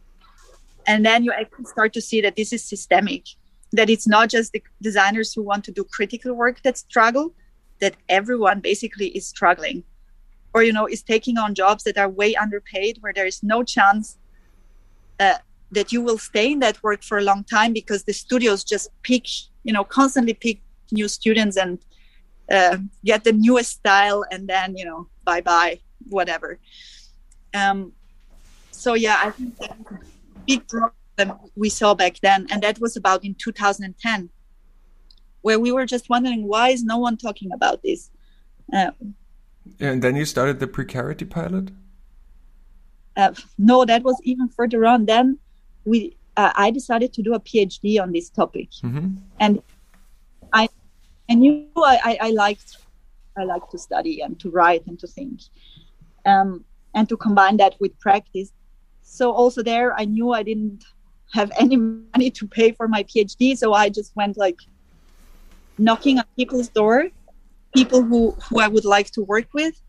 [0.86, 3.24] and then you actually start to see that this is systemic.
[3.72, 7.34] That it's not just the designers who want to do critical work that struggle,
[7.80, 9.82] that everyone basically is struggling
[10.54, 13.62] or you know is taking on jobs that are way underpaid where there is no
[13.62, 14.16] chance
[15.20, 15.38] uh,
[15.70, 18.88] that you will stay in that work for a long time because the studios just
[19.02, 19.26] pick
[19.66, 20.58] you know constantly pick
[20.92, 21.78] new students and
[22.50, 26.58] uh, get the newest style and then you know bye bye whatever
[27.54, 27.92] um,
[28.70, 29.76] so yeah i think that
[30.46, 34.30] big problem we saw back then and that was about in 2010
[35.42, 38.10] where we were just wondering why is no one talking about this
[38.72, 38.90] uh,
[39.80, 41.70] and then you started the precarity pilot.
[43.16, 45.06] Uh, no, that was even further on.
[45.06, 45.38] Then
[45.84, 49.16] we, uh, I decided to do a PhD on this topic, mm-hmm.
[49.40, 49.62] and
[50.52, 50.68] I,
[51.30, 52.78] I knew I, I, I, liked,
[53.36, 55.40] I liked to study and to write and to think,
[56.24, 58.52] um, and to combine that with practice.
[59.02, 60.84] So also there, I knew I didn't
[61.32, 64.58] have any money to pay for my PhD, so I just went like
[65.78, 67.10] knocking on people's door
[67.76, 69.80] people who, who I would like to work with.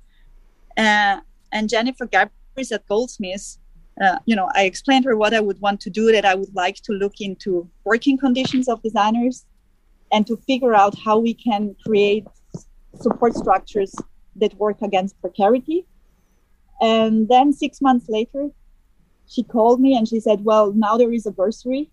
[0.76, 1.18] Uh,
[1.52, 3.60] and Jennifer Gabrys at Goldsmiths,
[4.02, 6.54] uh, you know, I explained her what I would want to do, that I would
[6.54, 9.46] like to look into working conditions of designers
[10.12, 12.26] and to figure out how we can create
[13.00, 13.94] support structures
[14.36, 15.86] that work against precarity.
[16.80, 18.50] And then six months later,
[19.28, 21.90] she called me and she said, Well, now there is a bursary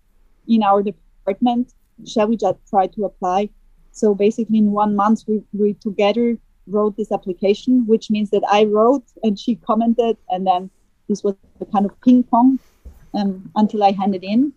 [0.47, 1.73] in our department.
[2.05, 3.49] Shall we just try to apply?
[3.91, 6.37] So basically, in one month, we, we together
[6.67, 10.69] wrote this application, which means that I wrote and she commented, and then
[11.07, 12.59] this was a kind of ping pong
[13.13, 14.53] um, until I handed in.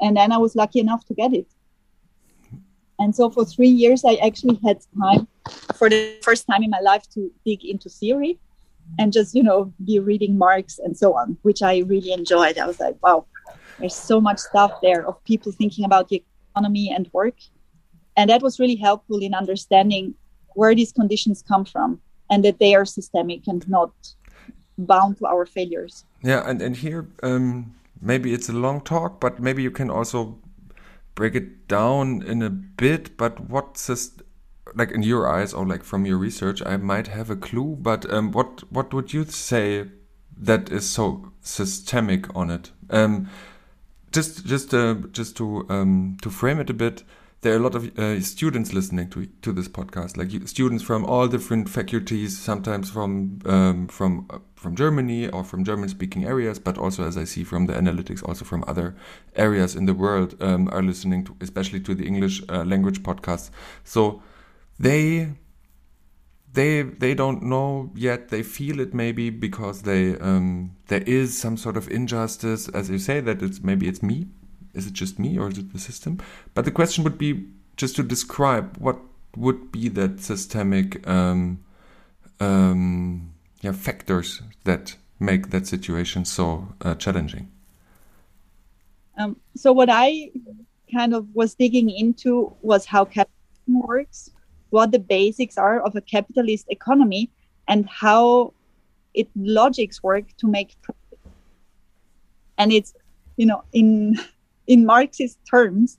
[0.00, 1.46] And then I was lucky enough to get it.
[2.98, 5.28] And so for three years, I actually had time
[5.74, 8.38] for the first time in my life to dig into theory
[8.98, 12.58] and just, you know, be reading Marx and so on, which I really enjoyed.
[12.58, 13.26] I was like, wow,
[13.78, 16.22] there's so much stuff there of people thinking about the
[16.54, 17.34] economy and work
[18.16, 20.14] and that was really helpful in understanding
[20.54, 23.92] where these conditions come from and that they are systemic and not
[24.78, 26.04] bound to our failures.
[26.22, 30.38] Yeah, and, and here um, maybe it's a long talk, but maybe you can also
[31.14, 34.12] break it down in a bit, but what's this,
[34.74, 38.10] like in your eyes or like from your research, I might have a clue, but
[38.12, 39.86] um, what what would you say
[40.36, 42.70] that is so systemic on it?
[42.90, 43.28] Um,
[44.12, 47.02] just just uh, just to um, to frame it a bit,
[47.42, 51.04] there are a lot of uh, students listening to to this podcast, like students from
[51.04, 56.78] all different faculties, sometimes from um, from uh, from Germany or from German-speaking areas, but
[56.78, 58.96] also, as I see from the analytics, also from other
[59.36, 63.50] areas in the world, um, are listening to, especially to the English uh, language podcasts.
[63.84, 64.22] So
[64.78, 65.34] they
[66.52, 68.30] they they don't know yet.
[68.30, 72.98] They feel it maybe because they um, there is some sort of injustice, as you
[72.98, 74.26] say that it's maybe it's me.
[74.76, 76.18] Is it just me or is it the system?
[76.54, 78.98] But the question would be just to describe what
[79.36, 81.64] would be that systemic um,
[82.40, 87.50] um, yeah, factors that make that situation so uh, challenging.
[89.18, 90.30] Um, so what I
[90.94, 94.30] kind of was digging into was how capitalism works
[94.70, 97.30] what the basics are of a capitalist economy
[97.68, 98.52] and how
[99.14, 101.18] it logics work to make profit.
[102.58, 102.94] And it's,
[103.36, 104.18] you know, in
[104.66, 105.98] in Marxist terms,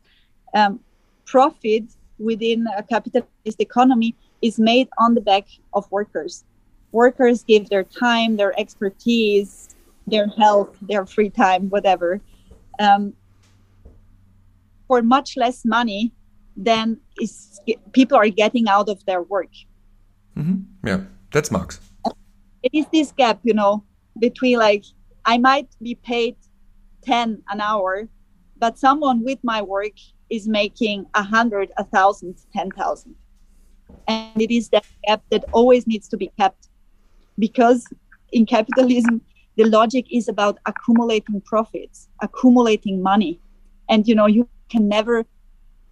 [0.53, 0.79] um,
[1.25, 1.83] profit
[2.19, 6.43] within a capitalist economy is made on the back of workers.
[6.91, 9.69] Workers give their time, their expertise,
[10.07, 12.21] their health, their free time, whatever,
[12.79, 13.13] um,
[14.87, 16.11] for much less money
[16.55, 17.59] than is
[17.91, 19.51] people are getting out of their work.
[20.35, 20.87] Mm-hmm.
[20.87, 21.01] Yeah,
[21.31, 21.79] that's Marx.
[22.63, 23.83] It is this gap, you know,
[24.19, 24.85] between like
[25.25, 26.35] I might be paid
[27.03, 28.07] ten an hour,
[28.59, 29.93] but someone with my work
[30.29, 33.15] is making a hundred, a thousand, ten thousand,
[34.07, 36.69] and it is that gap that always needs to be kept,
[37.39, 37.85] because
[38.31, 39.21] in capitalism
[39.55, 43.39] the logic is about accumulating profits, accumulating money,
[43.89, 45.25] and you know you can never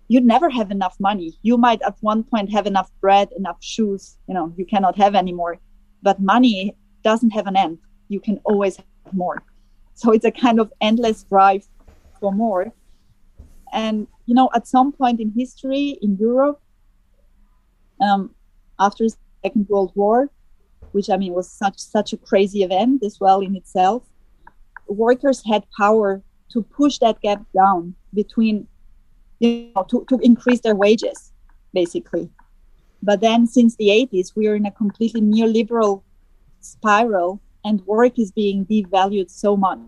[0.08, 1.38] you never have enough money.
[1.42, 5.16] You might at one point have enough bread, enough shoes, you know, you cannot have
[5.16, 5.58] anymore.
[6.04, 7.80] But money doesn't have an end.
[8.10, 9.42] You can always have more.
[9.96, 11.68] So it's a kind of endless drive
[12.20, 12.74] for more.
[13.74, 16.62] And, you know, at some point in history in Europe,
[18.02, 18.34] um,
[18.80, 20.30] after the Second World War,
[20.92, 24.04] which I mean was such such a crazy event as well in itself,
[24.88, 28.68] workers had power to push that gap down between
[29.40, 31.34] you know, to, to increase their wages,
[31.74, 32.30] basically.
[33.04, 36.04] But then since the 80s, we are in a completely neoliberal
[36.62, 39.80] spiral and work is being devalued so much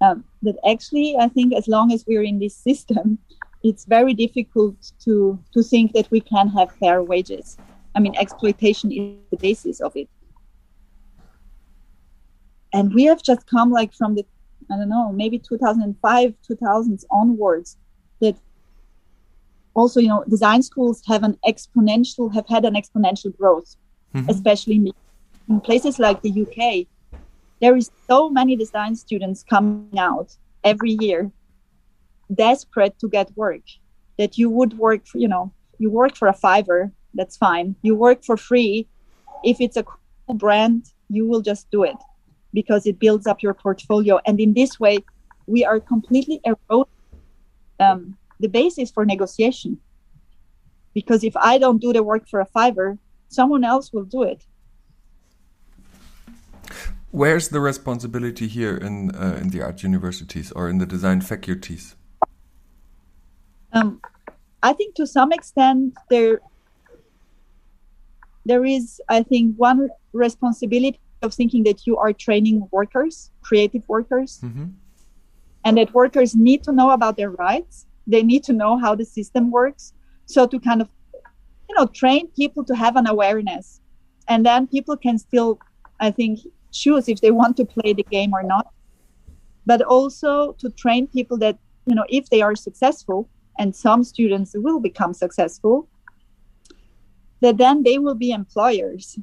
[0.00, 3.18] um, that actually, I think as long as we're in this system,
[3.62, 7.58] it's very difficult to, to think that we can have fair wages.
[7.94, 10.08] I mean, exploitation is the basis of it.
[12.72, 14.24] And we have just come like from the,
[14.70, 17.76] I don't know, maybe 2005, 2000s onwards
[18.20, 18.36] that
[19.74, 23.76] also you know design schools have an exponential have had an exponential growth
[24.14, 24.28] mm-hmm.
[24.28, 24.92] especially in,
[25.48, 26.86] in, places like the uk
[27.60, 31.30] there is so many design students coming out every year
[32.34, 33.62] desperate to get work
[34.18, 37.94] that you would work for, you know you work for a fiver that's fine you
[37.94, 38.86] work for free
[39.42, 41.96] if it's a cool brand you will just do it
[42.52, 44.98] because it builds up your portfolio and in this way
[45.46, 46.92] we are completely eroding
[47.80, 49.78] um, the basis for negotiation.
[50.94, 54.44] Because if I don't do the work for a fiver, someone else will do it.
[57.10, 61.96] Where's the responsibility here in uh, in the art universities or in the design faculties?
[63.72, 64.00] Um,
[64.62, 66.40] I think to some extent there
[68.46, 74.40] there is, I think, one responsibility of thinking that you are training workers, creative workers,
[74.42, 74.68] mm -hmm
[75.64, 77.86] and that workers need to know about their rights.
[78.06, 79.92] They need to know how the system works.
[80.26, 80.88] So to kind of
[81.68, 83.80] you know train people to have an awareness.
[84.28, 85.58] And then people can still
[85.98, 86.40] i think
[86.70, 88.72] choose if they want to play the game or not
[89.66, 94.52] but also to train people that you know if they are successful and some students
[94.54, 95.88] will become successful
[97.40, 99.18] that then they will be employers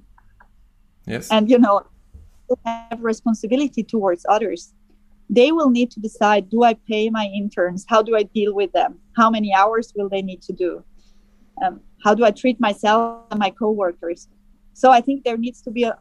[1.06, 1.82] yes and you know
[2.66, 4.74] have responsibility towards others
[5.30, 7.86] they will need to decide do I pay my interns?
[7.88, 9.00] How do I deal with them?
[9.16, 10.84] How many hours will they need to do?
[11.64, 14.30] Um, how do I treat myself and my coworkers?
[14.74, 15.98] So I think there needs to be a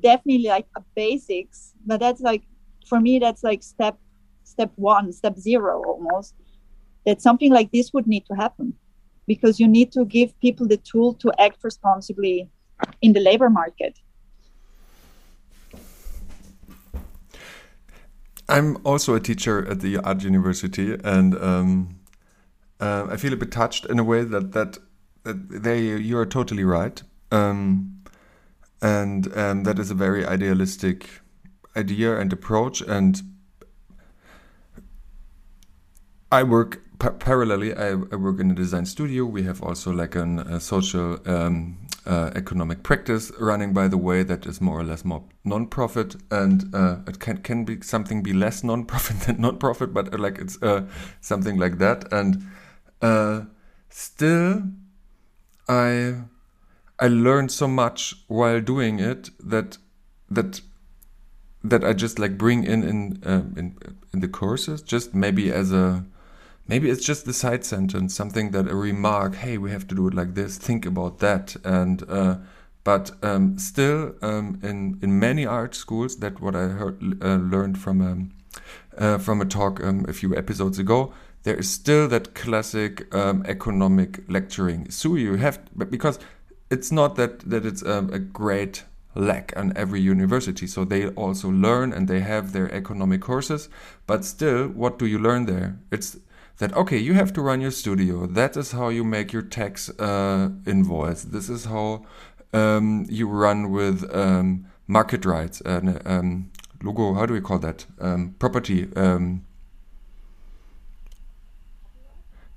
[0.00, 2.42] definitely like basics, but that's like
[2.88, 3.98] for me that's like step
[4.44, 6.34] step one, step zero almost.
[7.06, 8.72] That something like this would need to happen
[9.26, 12.48] because you need to give people the tool to act responsibly
[13.02, 13.98] in the labor market.
[18.48, 22.00] I'm also a teacher at the art university, and um,
[22.80, 24.78] uh, I feel a bit touched in a way that that,
[25.22, 27.93] that they you are totally right, um,
[28.82, 31.20] and um, that is a very idealistic
[31.76, 32.80] idea and approach.
[32.82, 33.22] And
[36.30, 37.76] I work parallelly.
[37.76, 39.24] I, I, work in a design studio.
[39.24, 44.22] We have also like an, a social um, uh, economic practice running by the way
[44.22, 48.32] that is more or less more non-profit and uh, it can, can be something be
[48.32, 50.82] less non-profit than non-profit but uh, like it's uh,
[51.20, 52.46] something like that and
[53.00, 53.42] uh,
[53.88, 54.62] still
[55.68, 56.14] i
[56.98, 59.78] i learned so much while doing it that
[60.30, 60.60] that
[61.62, 63.78] that i just like bring in in um, in,
[64.12, 66.04] in the courses just maybe as a
[66.66, 70.08] maybe it's just the side sentence, something that a remark, hey, we have to do
[70.08, 71.56] it like this, think about that.
[71.64, 72.36] And, uh,
[72.84, 77.78] but um, still, um, in, in many art schools, that what I heard, uh, learned
[77.78, 78.30] from, um,
[78.98, 83.44] uh, from a talk um, a few episodes ago, there is still that classic um,
[83.46, 84.90] economic lecturing.
[84.90, 86.18] So you have, but because
[86.74, 90.66] it's not that, that it's um, a great lack on every university.
[90.66, 93.68] So they also learn and they have their economic courses,
[94.06, 95.78] but still, what do you learn there?
[95.90, 96.18] It's
[96.58, 99.90] that okay you have to run your studio that is how you make your tax
[99.98, 102.04] uh, invoice this is how
[102.52, 106.50] um, you run with um, market rights and um,
[106.82, 109.44] logo how do we call that um, property um,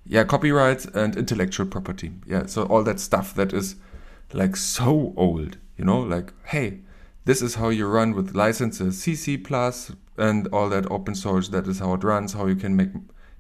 [0.06, 3.76] yeah copyrights and intellectual property yeah so all that stuff that is
[4.34, 6.80] like so old you know like hey
[7.26, 11.68] this is how you run with licenses cc plus and all that open source that
[11.68, 12.92] is how it runs how you can make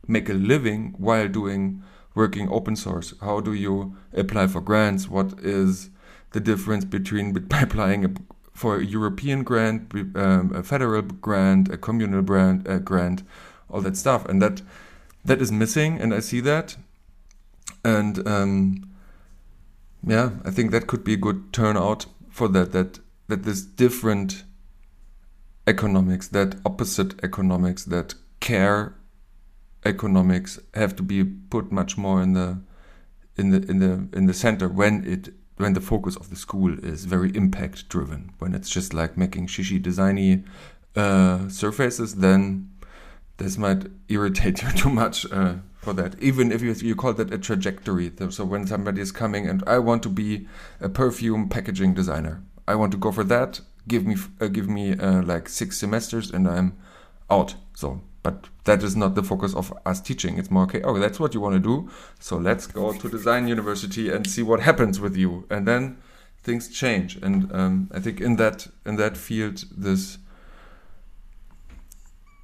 [0.07, 1.83] make a living while doing
[2.17, 3.13] working open source?
[3.21, 5.07] How do you apply for grants?
[5.07, 5.89] What is
[6.31, 8.09] the difference between applying a,
[8.53, 13.23] for a European grant, um, a federal grant, a communal grant, a grant,
[13.69, 14.61] all that stuff, and that
[15.23, 16.77] that is missing, and I see that,
[17.83, 18.89] and um,
[20.07, 22.71] yeah, I think that could be a good turnout for that.
[22.71, 24.43] That that this different
[25.65, 28.95] economics, that opposite economics, that care
[29.85, 32.59] economics have to be put much more in the
[33.37, 36.77] in the in the in the center when it when the focus of the school
[36.83, 40.43] is very impact driven when it's just like making shishi designy
[40.95, 42.69] uh, surfaces then
[43.37, 45.55] this might irritate you too much uh,
[45.87, 49.47] for that even if you, you call that a trajectory so when somebody is coming
[49.47, 50.45] and i want to be
[50.81, 54.85] a perfume packaging designer i want to go for that give me uh, give me
[54.97, 56.77] uh, like six semesters and i'm
[57.29, 60.37] out so but that is not the focus of us teaching.
[60.37, 60.81] It's more okay.
[60.81, 61.89] Oh, that's what you want to do.
[62.19, 65.45] So let's go to design university and see what happens with you.
[65.49, 65.97] And then
[66.43, 67.15] things change.
[67.15, 70.17] And um, I think in that in that field, this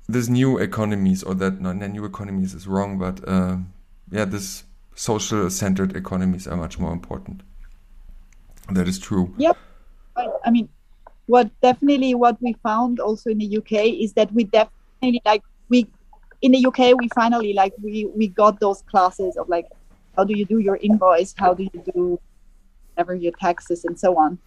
[0.08, 3.58] this new economies or that no, new economies is wrong, but uh,
[4.12, 4.64] yeah, this
[4.96, 7.42] social centered economies are much more important.
[8.72, 9.34] That is true.
[9.38, 9.58] Yep.
[10.46, 10.70] I mean,
[11.26, 15.88] what definitely what we found also in the UK is that we definitely like we
[16.42, 19.68] in the UK we finally like we we got those classes of like
[20.16, 22.20] how do you do your invoice, how do you do
[22.98, 24.38] ever your taxes and so on,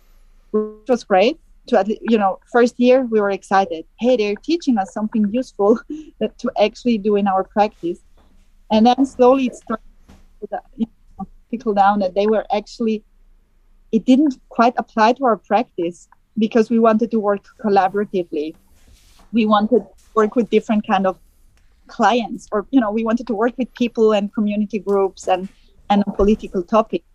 [0.53, 1.41] which was great.
[1.69, 3.85] To you know, first year we were excited.
[3.99, 5.81] Hey, they're teaching us something useful
[6.21, 7.99] that to actually do in our practice,
[8.71, 9.83] and then slowly it started
[10.51, 13.05] to trickle down that they were actually
[13.93, 16.09] it didn't quite apply to our practice
[16.39, 18.55] because we wanted to work collaboratively.
[19.33, 21.19] We wanted to work with different kind of
[21.87, 25.49] clients or you know we wanted to work with people and community groups and
[25.89, 27.07] and political topics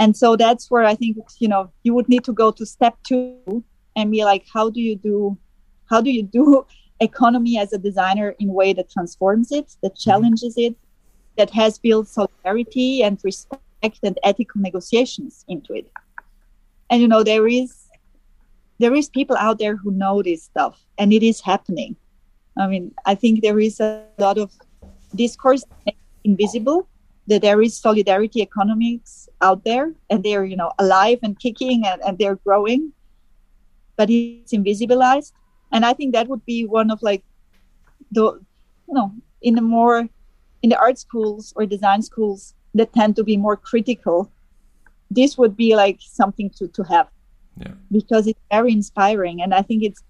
[0.00, 2.96] and so that's where i think you know you would need to go to step
[3.06, 3.64] two
[3.96, 5.38] and be like how do you do
[5.88, 6.66] how do you do
[7.00, 10.10] economy as a designer in a way that transforms it that mm-hmm.
[10.10, 10.74] challenges it
[11.38, 15.90] that has built solidarity and respect and ethical negotiations into it
[16.90, 17.86] and you know there is
[18.78, 21.96] there is people out there who know this stuff and it is happening
[22.58, 24.52] I mean, I think there is a lot of
[25.14, 25.64] discourse
[26.24, 26.88] invisible
[27.30, 32.02] that there is solidarity economics out there and they're, you know, alive and kicking and,
[32.02, 32.92] and they're growing,
[33.96, 35.32] but it's invisibilized.
[35.70, 37.22] And I think that would be one of like
[38.10, 38.24] the,
[38.88, 40.08] you know, in the more,
[40.62, 44.28] in the art schools or design schools that tend to be more critical,
[45.08, 47.08] this would be like something to, to have.
[47.58, 47.74] Yeah.
[47.92, 49.40] Because it's very inspiring.
[49.40, 50.02] And I think it's,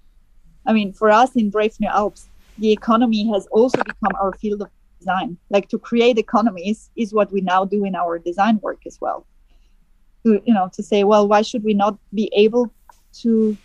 [0.64, 4.62] I mean, for us in Brave New Alps, the economy has also become our field
[4.62, 4.70] of
[5.00, 5.36] design.
[5.50, 9.26] Like to create economies is what we now do in our design work as well.
[10.24, 12.72] To you know, to say, well, why should we not be able
[13.22, 13.56] to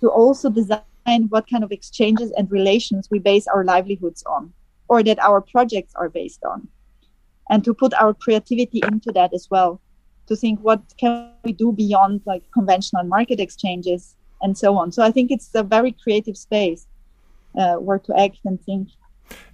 [0.00, 4.52] to also design what kind of exchanges and relations we base our livelihoods on,
[4.88, 6.68] or that our projects are based on?
[7.50, 9.80] and to put our creativity into that as well
[10.26, 15.02] to think what can we do beyond like conventional market exchanges and so on so
[15.02, 16.86] i think it's a very creative space
[17.58, 18.88] uh, where to act and think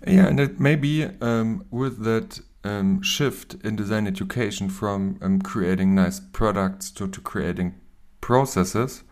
[0.06, 5.40] yeah and it may be um, with that um, shift in design education from um,
[5.40, 7.74] creating nice products to, to creating
[8.20, 9.02] processes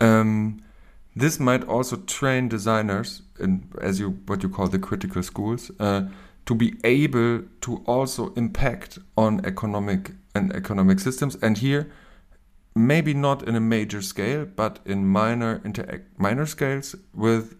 [0.00, 0.60] um,
[1.14, 6.02] this might also train designers in as you what you call the critical schools uh,
[6.46, 11.36] to be able to also impact on economic and economic systems.
[11.42, 11.90] And here
[12.74, 17.56] maybe not in a major scale but in minor inter minor scales with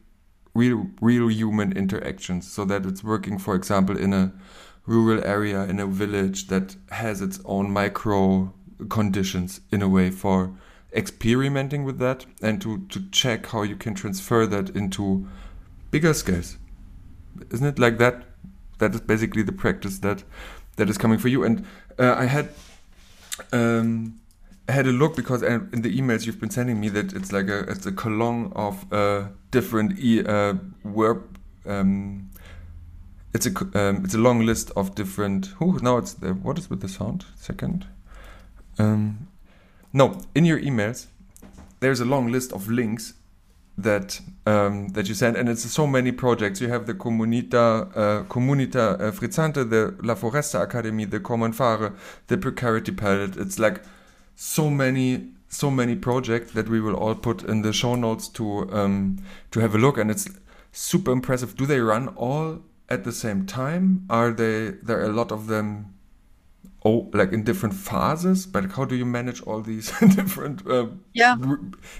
[0.54, 4.32] real real human interactions so that it's working for example in a
[4.86, 8.52] rural area in a village that has its own micro
[8.88, 10.52] conditions in a way for
[10.92, 15.28] experimenting with that and to, to check how you can transfer that into
[15.90, 16.58] bigger scales.
[17.50, 18.24] Isn't it like that?
[18.78, 20.24] That is basically the practice that
[20.76, 21.44] that is coming for you.
[21.44, 21.66] And
[21.98, 22.48] uh, I had
[23.52, 24.19] um,
[24.70, 27.48] I had a look because in the emails you've been sending me that it's like
[27.48, 30.54] a it's a column of uh, different e uh.
[31.66, 32.30] Um,
[33.34, 35.52] it's a um, it's a long list of different.
[35.60, 37.24] Oh, now it's the, what is with the sound?
[37.34, 37.88] Second.
[38.78, 39.26] Um,
[39.92, 41.06] no, in your emails,
[41.80, 43.14] there's a long list of links
[43.76, 46.60] that um, that you send, and it's so many projects.
[46.60, 51.92] You have the Comunità uh, Comunità uh, Frizzante, the La Foresta Academy, the Common Fare,
[52.28, 53.36] the Precarity Pilot.
[53.36, 53.82] It's like
[54.40, 58.72] so many so many projects that we will all put in the show notes to
[58.72, 59.18] um,
[59.50, 60.30] to have a look, and it's
[60.72, 61.56] super impressive.
[61.56, 64.06] Do they run all at the same time?
[64.08, 65.94] Are they there are a lot of them
[66.86, 71.36] oh like in different phases but how do you manage all these different uh, yeah.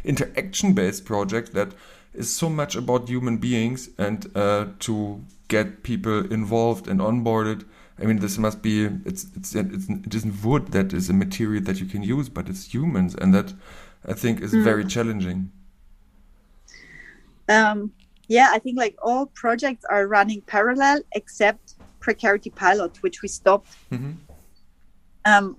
[0.05, 1.75] interaction based projects that
[2.15, 7.67] is so much about human beings and uh, to get people involved and onboarded
[8.01, 11.63] i mean this must be it's, it's it's it isn't wood that is a material
[11.63, 13.53] that you can use but it's humans and that
[14.07, 14.63] i think is mm.
[14.63, 15.51] very challenging
[17.49, 17.93] um,
[18.29, 23.77] yeah i think like all projects are running parallel except precarity pilot which we stopped
[23.91, 24.31] mm -hmm
[25.25, 25.57] um,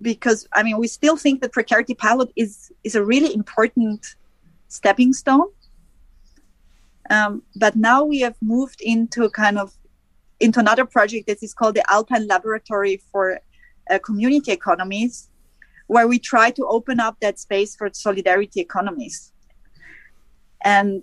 [0.00, 4.14] because I mean we still think that precarity pilot is is a really important
[4.68, 5.48] stepping stone.
[7.10, 9.72] Um, but now we have moved into kind of
[10.40, 13.40] into another project that is called the Alpine Laboratory for
[13.90, 15.28] uh, Community Economies,
[15.86, 19.32] where we try to open up that space for solidarity economies.
[20.64, 21.02] And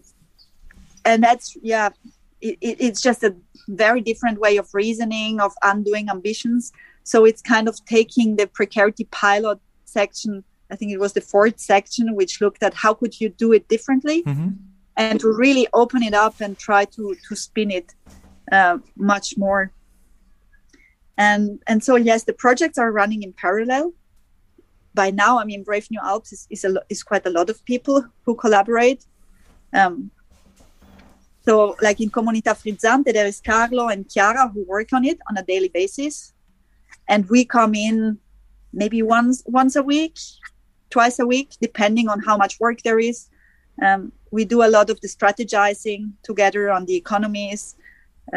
[1.04, 1.90] and that's yeah,
[2.42, 3.36] it, it, it's just a
[3.68, 6.72] very different way of reasoning of undoing ambitions
[7.06, 10.44] so it's kind of taking the precarity pilot section.
[10.72, 13.68] I think it was the fourth section, which looked at how could you do it
[13.68, 14.50] differently, mm-hmm.
[14.98, 17.94] and to really open it up and try to to spin it
[18.52, 19.72] uh, much more.
[21.18, 23.94] And and so yes, the projects are running in parallel.
[24.94, 27.64] By now, I mean Brave New Alps is is, a, is quite a lot of
[27.66, 29.06] people who collaborate.
[29.74, 30.12] Um,
[31.46, 35.38] so, like in Comunità Frizzante, there is Carlo and Chiara who work on it on
[35.38, 36.34] a daily basis
[37.08, 38.18] and we come in
[38.74, 40.18] maybe once once a week
[40.90, 43.30] twice a week depending on how much work there is
[43.84, 47.76] um, we do a lot of the strategizing together on the economies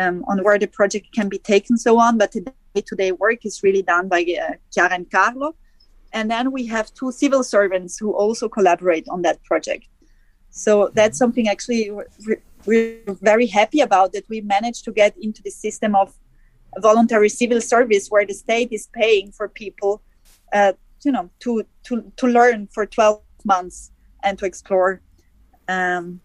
[0.00, 2.44] um, on where the project can be taken so on but the
[2.78, 5.54] day-to-day work is really done by uh, and carlo.
[6.12, 9.86] And then we have two civil servants who also collaborate on that project.
[10.50, 15.42] So that's something actually we're, we're very happy about that we managed to get into
[15.42, 16.14] the system of
[16.78, 20.02] voluntary civil service where the state is paying for people
[20.52, 20.72] uh,
[21.04, 23.92] you know to to to learn for 12 months
[24.24, 25.00] and to explore
[25.68, 26.20] um,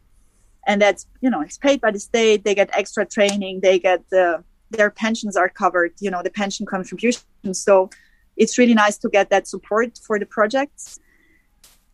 [0.67, 4.01] and that's you know it's paid by the state they get extra training they get
[4.13, 4.37] uh,
[4.71, 7.89] their pensions are covered you know the pension contributions so
[8.35, 10.99] it's really nice to get that support for the projects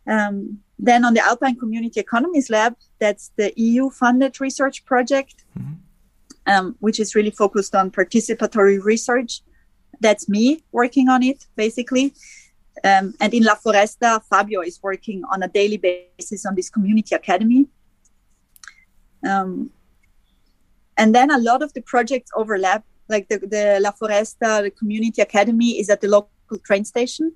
[0.06, 5.74] um, then on the alpine community economies lab that's the eu funded research project mm-hmm
[6.46, 9.42] um, which is really focused on participatory research.
[10.00, 12.14] That's me working on it, basically.
[12.82, 17.14] Um, and in La Foresta, Fabio is working on a daily basis on this community
[17.14, 17.66] academy.
[19.28, 19.70] Um,
[20.96, 22.84] and then a lot of the projects overlap.
[23.08, 27.32] Like the, the La Foresta, the community academy is at the local train station.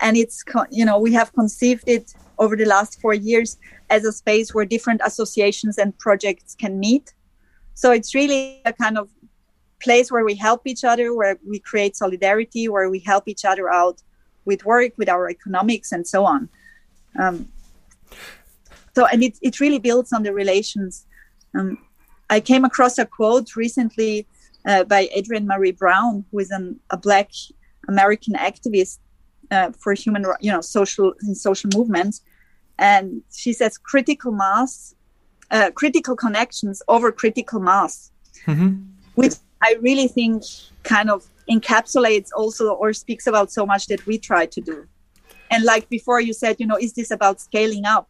[0.00, 3.58] And it's, you know, we have conceived it over the last four years
[3.90, 7.12] as a space where different associations and projects can meet
[7.78, 9.08] so it's really a kind of
[9.80, 13.72] place where we help each other, where we create solidarity, where we help each other
[13.72, 14.02] out
[14.44, 16.48] with work, with our economics, and so on.
[17.16, 17.46] Um,
[18.98, 21.06] so, and it, it really builds on the relations.
[21.56, 21.78] Um,
[22.30, 24.26] I came across a quote recently
[24.66, 27.30] uh, by Adrienne maree Brown, who is an, a Black
[27.86, 28.98] American activist
[29.52, 32.22] uh, for human, you know, social in social movements,
[32.76, 34.96] and she says critical mass,
[35.52, 38.10] uh, critical connections over critical mass,
[38.46, 38.82] mm-hmm.
[39.14, 40.42] which I really think
[40.82, 44.88] kind of encapsulates also or speaks about so much that we try to do.
[45.52, 48.08] And like before, you said, you know, is this about scaling up?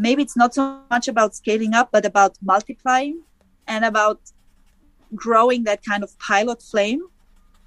[0.00, 3.20] Maybe it's not so much about scaling up, but about multiplying
[3.68, 4.18] and about
[5.14, 7.02] growing that kind of pilot flame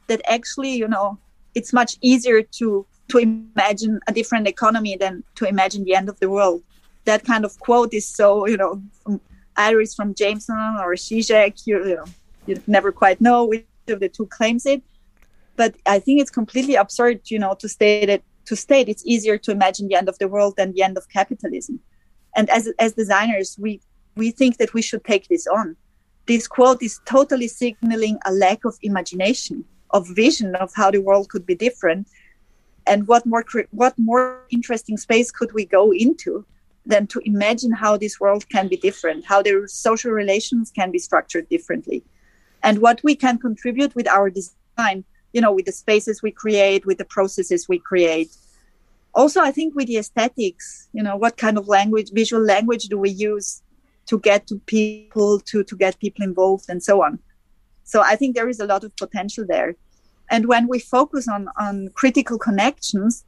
[0.08, 1.20] that actually, you know,
[1.54, 6.20] it's much easier to to imagine a different economy than to imagine the end of
[6.20, 6.64] the world.
[7.06, 9.22] That kind of quote is so, you know, from
[9.56, 12.06] Iris from Jameson or Zizek, you, you know,
[12.48, 14.82] you never quite know which of the two claims it.
[15.56, 19.38] But I think it's completely absurd, you know, to state it to state it's easier
[19.38, 21.80] to imagine the end of the world than the end of capitalism.
[22.36, 23.82] And as as designers, we
[24.16, 25.76] we think that we should take this on.
[26.26, 31.30] This quote is totally signaling a lack of imagination, of vision of how the world
[31.30, 32.08] could be different.
[32.86, 36.46] And what more what more interesting space could we go into
[36.86, 41.00] than to imagine how this world can be different, how the social relations can be
[41.00, 42.04] structured differently,
[42.62, 46.86] and what we can contribute with our design you know with the spaces we create
[46.86, 48.30] with the processes we create
[49.14, 52.98] also i think with the aesthetics you know what kind of language visual language do
[52.98, 53.64] we use
[54.06, 57.20] to get to people to to get people involved and so on?
[57.84, 59.76] So i think there is a lot of potential there.
[60.30, 63.26] And when we focus on on critical connections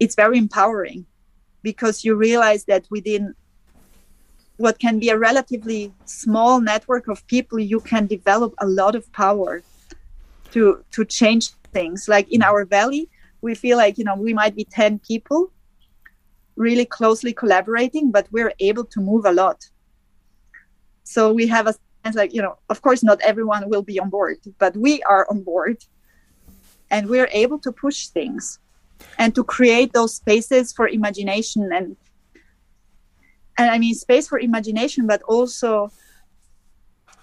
[0.00, 1.06] it's very empowering
[1.62, 3.34] because you realize that within
[4.56, 9.10] what can be a relatively small network of people you can develop a lot of
[9.12, 9.62] power
[10.52, 12.08] to to change things.
[12.08, 13.08] Like in our valley
[13.42, 15.52] we feel like you know we might be 10 people
[16.56, 19.64] really closely collaborating but we're able to move a lot.
[21.04, 21.74] So we have a
[22.04, 25.26] sense like you know of course not everyone will be on board but we are
[25.30, 25.84] on board
[26.90, 28.58] and we're able to push things
[29.18, 31.96] and to create those spaces for imagination and
[33.58, 35.90] and i mean space for imagination but also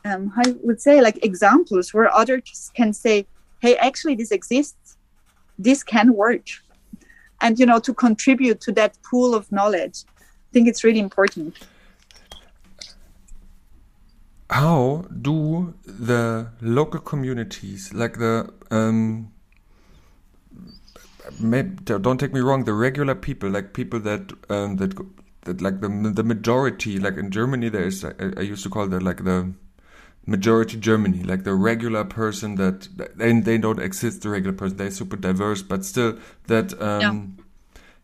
[0.06, 3.28] um, I would say like examples where others can say,
[3.62, 4.78] hey, actually this exists,
[5.60, 6.48] this can work.
[7.42, 11.58] And, you know, to contribute to that pool of knowledge, I think it's really important.
[14.50, 19.32] How do the local communities, like the, um,
[21.86, 24.98] don't take me wrong, the regular people, like people that um, that
[25.42, 28.88] that like the the majority, like in Germany, there is I, I used to call
[28.88, 29.54] that like the
[30.30, 34.78] majority Germany, like the regular person that they they don't exist the regular person.
[34.78, 36.18] They're super diverse, but still
[36.48, 37.38] that um,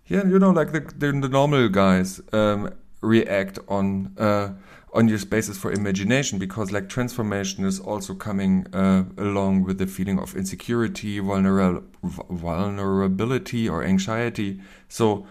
[0.08, 0.18] yeah.
[0.18, 4.50] yeah, you know, like the the, the normal guys um, react on uh,
[4.94, 9.86] on your spaces for imagination because like transformation is also coming uh, along with the
[9.86, 11.84] feeling of insecurity, vulnerable
[12.30, 14.62] vulnerability, or anxiety.
[14.88, 15.28] So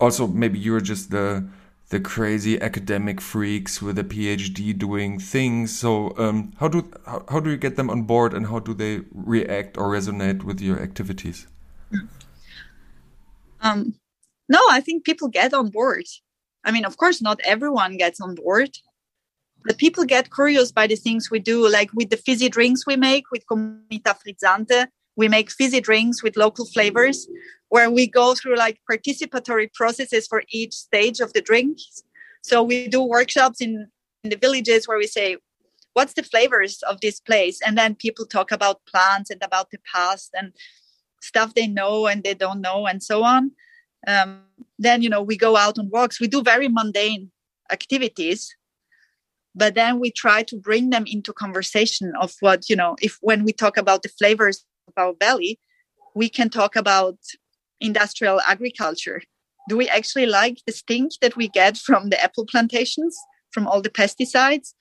[0.00, 1.46] also maybe you're just the
[1.94, 5.78] the crazy academic freaks with a PhD doing things.
[5.78, 8.74] So um, how do how, how do you get them on board, and how do
[8.74, 11.46] they react or resonate with your activities?
[13.60, 13.94] Um,
[14.48, 16.06] no, I think people get on board.
[16.64, 18.72] I mean, of course, not everyone gets on board,
[19.64, 22.96] but people get curious by the things we do, like with the fizzy drinks we
[22.96, 24.88] make with Comunità Frizzante.
[25.16, 27.28] We make fizzy drinks with local flavors
[27.68, 32.02] where we go through like participatory processes for each stage of the drinks.
[32.42, 33.88] So we do workshops in,
[34.22, 35.38] in the villages where we say,
[35.94, 37.60] what's the flavors of this place?
[37.64, 40.52] And then people talk about plants and about the past and
[41.22, 43.52] stuff they know and they don't know and so on.
[44.06, 44.42] Um,
[44.78, 46.20] then, you know, we go out on walks.
[46.20, 47.30] We do very mundane
[47.72, 48.54] activities
[49.54, 53.44] but then we try to bring them into conversation of what you know if when
[53.44, 54.64] we talk about the flavors
[54.96, 55.58] our valley
[56.14, 57.18] we can talk about
[57.80, 59.22] industrial agriculture?
[59.68, 63.16] Do we actually like the stink that we get from the apple plantations,
[63.50, 64.74] from all the pesticides?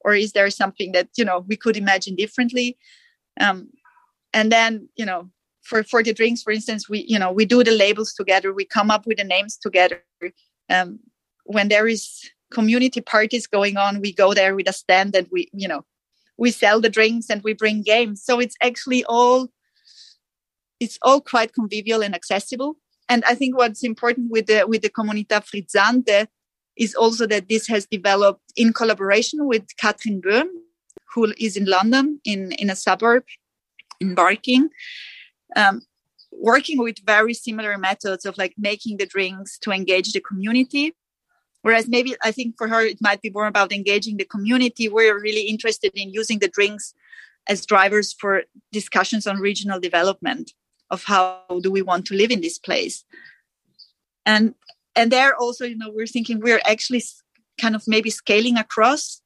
[0.00, 2.78] Or is there something that, you know, we could imagine differently?
[3.40, 3.68] Um,
[4.32, 5.30] and then, you know,
[5.62, 8.64] for, for the drinks, for instance, we, you know, we do the labels together, we
[8.64, 10.02] come up with the names together.
[10.70, 11.00] Um,
[11.44, 15.48] when there is community parties going on, we go there with a stand and we,
[15.52, 15.84] you know,
[16.38, 18.22] we sell the drinks and we bring games.
[18.24, 19.48] So it's actually all
[20.80, 22.76] it's all quite convivial and accessible.
[23.08, 26.28] And I think what's important with the with the Comunità Frizzante
[26.76, 30.46] is also that this has developed in collaboration with Katrin Böhm,
[31.14, 33.24] who is in London in, in a suburb
[34.00, 34.68] in Barking,
[35.56, 35.82] um,
[36.30, 40.94] working with very similar methods of like making the drinks to engage the community.
[41.62, 44.88] Whereas maybe I think for her it might be more about engaging the community.
[44.88, 46.94] We're really interested in using the drinks
[47.48, 48.42] as drivers for
[48.72, 50.52] discussions on regional development
[50.90, 53.04] of how do we want to live in this place.
[54.24, 54.54] And
[54.94, 57.02] and there also you know we're thinking we're actually
[57.60, 59.20] kind of maybe scaling across.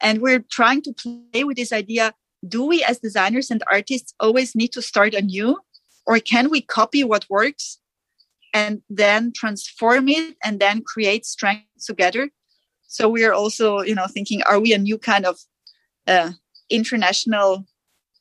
[0.00, 2.14] And we're trying to play with this idea
[2.46, 5.58] do we as designers and artists always need to start anew?
[6.06, 7.78] Or can we copy what works
[8.52, 12.30] and then transform it and then create strength together.
[12.86, 15.38] So we are also you know thinking are we a new kind of
[16.06, 16.32] uh,
[16.70, 17.66] international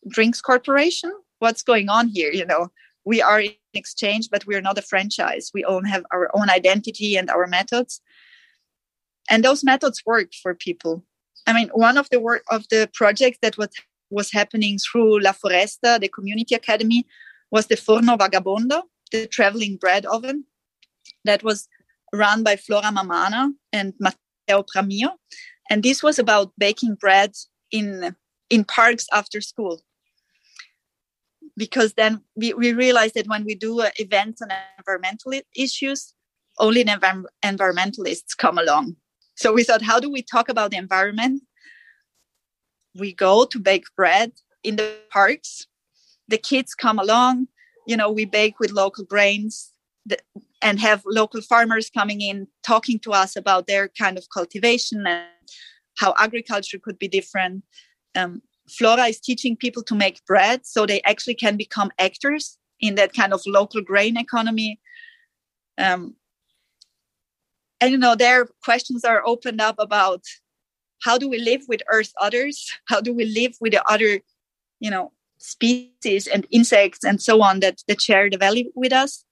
[0.07, 1.11] drinks corporation?
[1.39, 2.31] What's going on here?
[2.31, 2.71] You know
[3.03, 5.51] we are in exchange but we're not a franchise.
[5.53, 8.01] We all have our own identity and our methods.
[9.29, 11.03] And those methods work for people.
[11.47, 13.69] I mean one of the work of the projects that was
[14.09, 17.05] was happening through la foresta the community academy
[17.49, 20.45] was the forno vagabondo the traveling bread oven
[21.25, 21.67] that was
[22.13, 25.11] run by flora mamana and matteo pramio.
[25.69, 27.33] And this was about baking bread
[27.71, 28.15] in
[28.49, 29.81] in parks after school.
[31.57, 36.13] Because then we, we realized that when we do uh, events on environmental issues
[36.59, 38.95] only env- environmentalists come along.
[39.35, 41.41] So we thought how do we talk about the environment?
[42.95, 44.33] We go to bake bread
[44.63, 45.67] in the parks.
[46.27, 47.47] The kids come along
[47.85, 49.71] you know we bake with local grains
[50.61, 55.25] and have local farmers coming in talking to us about their kind of cultivation and
[55.97, 57.63] how agriculture could be different
[58.15, 62.95] um, Flora is teaching people to make bread so they actually can become actors in
[62.95, 64.79] that kind of local grain economy.
[65.77, 66.15] Um,
[67.79, 70.23] and you know, their questions are opened up about
[71.03, 72.71] how do we live with Earth others?
[72.85, 74.21] How do we live with the other,
[74.79, 75.11] you know,
[75.41, 79.23] species and insects and so on that, that share the valley with us?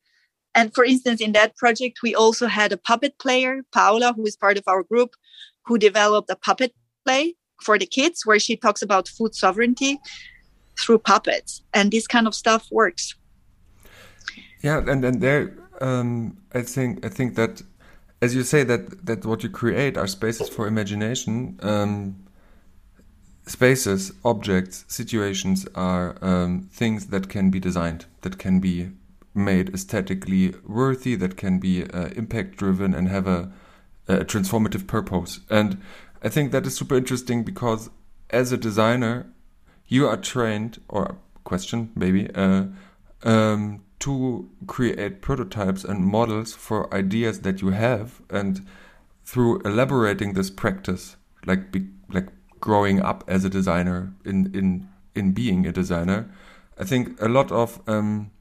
[0.55, 4.35] And for instance, in that project, we also had a puppet player, Paula, who is
[4.35, 5.11] part of our group,
[5.65, 6.73] who developed a puppet
[7.05, 9.99] play for the kids where she talks about food sovereignty
[10.79, 11.61] through puppets.
[11.73, 13.15] And this kind of stuff works.
[14.63, 17.61] Yeah and and there um, i think i think that
[18.21, 21.59] as you say that that what you create are spaces for imagination.
[21.61, 22.15] Um,
[23.49, 28.91] spaces objects situations are um, things that can be designed that can be
[29.33, 33.51] made aesthetically worthy that can be uh, impact driven and have a,
[34.07, 35.39] a transformative purpose.
[35.49, 35.81] And
[36.23, 37.89] I think that is super interesting because
[38.29, 39.31] as a designer,
[39.87, 42.65] you are trained, or question maybe, uh,
[43.23, 48.65] um, to create prototypes and models for ideas that you have, and
[49.25, 52.27] through elaborating this practice, like be, like
[52.59, 56.29] growing up as a designer in in in being a designer,
[56.77, 58.31] I think a lot of um,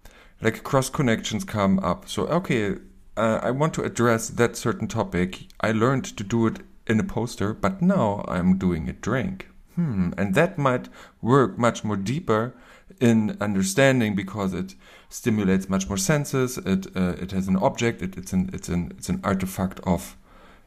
[0.41, 2.09] like cross connections come up.
[2.09, 2.77] So okay,
[3.17, 5.47] uh, I want to address that certain topic.
[5.61, 9.49] I learned to do it in a poster, but now I'm doing a drink.
[9.75, 10.89] Hmm, and that might
[11.23, 12.55] work much more deeper
[13.01, 14.75] in understanding because it
[15.09, 16.59] stimulates much more senses.
[16.59, 18.03] It uh, it has an object.
[18.03, 20.17] It, it's an it's an it's an artifact of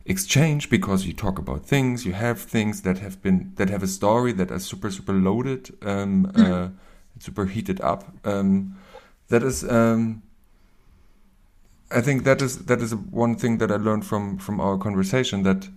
[0.05, 2.05] exchange because you talk about things.
[2.05, 5.71] You have things that have been that have a story that are super super loaded,
[5.81, 6.47] um, mm.
[6.47, 6.69] uh,
[7.19, 8.05] super heated up.
[8.25, 8.77] Um,
[9.29, 9.63] that is.
[9.63, 10.23] Um,
[11.93, 15.43] I think that is that is one thing that I learned from from our conversation
[15.43, 15.67] that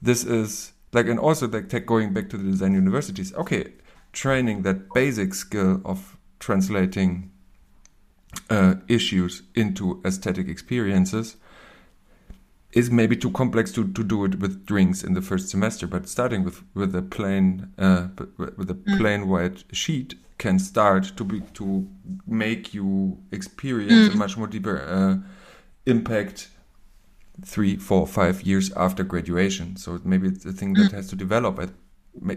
[0.00, 3.72] this is like and also like tech going back to the design universities okay
[4.12, 7.30] training that basic skill of translating
[8.48, 11.36] uh, issues into aesthetic experiences
[12.72, 16.08] is maybe too complex to, to do it with drinks in the first semester but
[16.08, 18.98] starting with with a plain uh, with a mm.
[18.98, 21.86] plain white sheet can start to be to
[22.26, 24.14] make you experience mm.
[24.14, 25.16] a much more deeper uh,
[25.86, 26.48] impact
[27.44, 29.76] three, four, five years after graduation.
[29.76, 30.92] So maybe it's a thing that mm.
[30.92, 31.72] has to develop.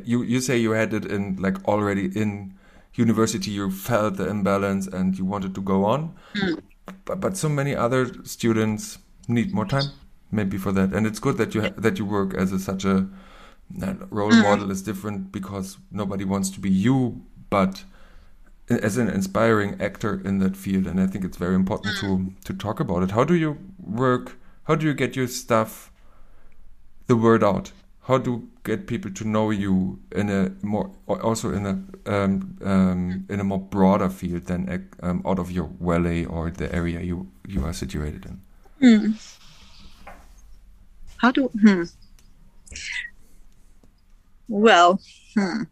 [0.06, 2.54] You you say you had it in like already in
[2.94, 3.52] university.
[3.52, 6.62] You felt the imbalance and you wanted to go on, mm.
[7.06, 9.90] but but so many other students need more time
[10.34, 10.94] maybe for that.
[10.94, 13.08] And it's good that you that you work as a, such a
[14.10, 14.44] role mm.
[14.44, 17.84] model is different because nobody wants to be you, but
[18.70, 20.88] as an inspiring actor in that field.
[20.88, 23.12] And I think it's very important to to talk about it.
[23.12, 24.38] How do you work?
[24.64, 25.92] how do you get your stuff
[27.08, 27.72] the word out
[28.04, 33.26] how do get people to know you in a more also in a um, um,
[33.30, 37.32] in a more broader field than um, out of your valley or the area you
[37.48, 38.42] you are situated in
[38.80, 39.12] hmm.
[41.24, 41.84] How do hmm.
[44.48, 45.00] well
[45.36, 45.64] hmm.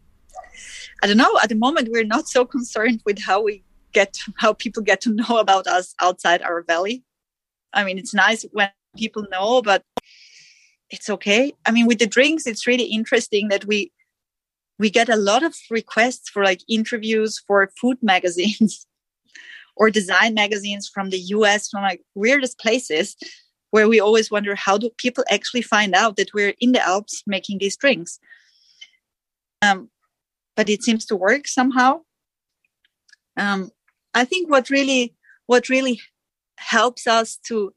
[1.02, 4.52] i don't know at the moment we're not so concerned with how we get how
[4.52, 7.04] people get to know about us outside our valley
[7.72, 9.82] i mean it's nice when people know, but
[10.90, 11.52] it's okay.
[11.66, 13.92] I mean, with the drinks, it's really interesting that we
[14.78, 18.86] we get a lot of requests for like interviews for food magazines
[19.76, 23.16] or design magazines from the US, from like weirdest places
[23.72, 27.22] where we always wonder how do people actually find out that we're in the Alps
[27.26, 28.20] making these drinks?
[29.62, 29.88] Um,
[30.54, 32.02] but it seems to work somehow.
[33.36, 33.70] Um,
[34.14, 35.14] I think what really
[35.46, 36.00] what really
[36.58, 37.72] helps us to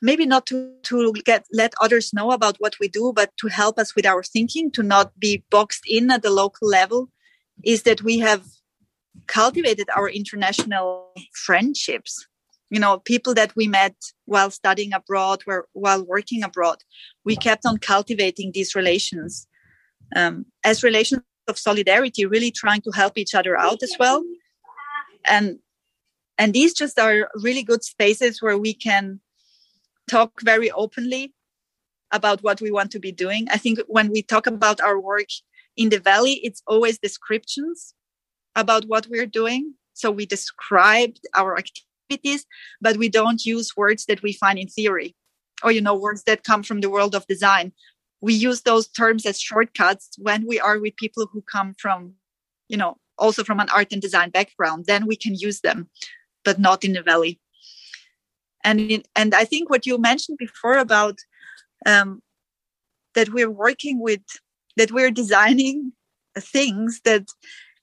[0.00, 3.78] maybe not to, to get let others know about what we do but to help
[3.78, 7.10] us with our thinking to not be boxed in at the local level
[7.62, 8.44] is that we have
[9.26, 12.26] cultivated our international friendships
[12.70, 13.94] you know people that we met
[14.24, 16.78] while studying abroad where while working abroad
[17.24, 19.46] we kept on cultivating these relations
[20.16, 24.24] um, as relations of solidarity really trying to help each other out as well
[25.24, 25.58] and
[26.38, 29.20] and these just are really good spaces where we can
[30.08, 31.32] talk very openly
[32.12, 33.46] about what we want to be doing.
[33.50, 35.28] I think when we talk about our work
[35.76, 37.94] in the valley, it's always descriptions
[38.54, 39.74] about what we're doing.
[39.94, 41.86] So we describe our activities,
[42.80, 45.14] but we don't use words that we find in theory
[45.62, 47.72] or, you know, words that come from the world of design.
[48.20, 52.14] We use those terms as shortcuts when we are with people who come from,
[52.68, 54.86] you know, also from an art and design background.
[54.86, 55.88] Then we can use them,
[56.44, 57.40] but not in the valley
[58.64, 61.18] and in, and I think what you mentioned before about
[61.86, 62.22] um,
[63.14, 64.22] that we're working with
[64.76, 65.92] that we're designing
[66.36, 67.28] things that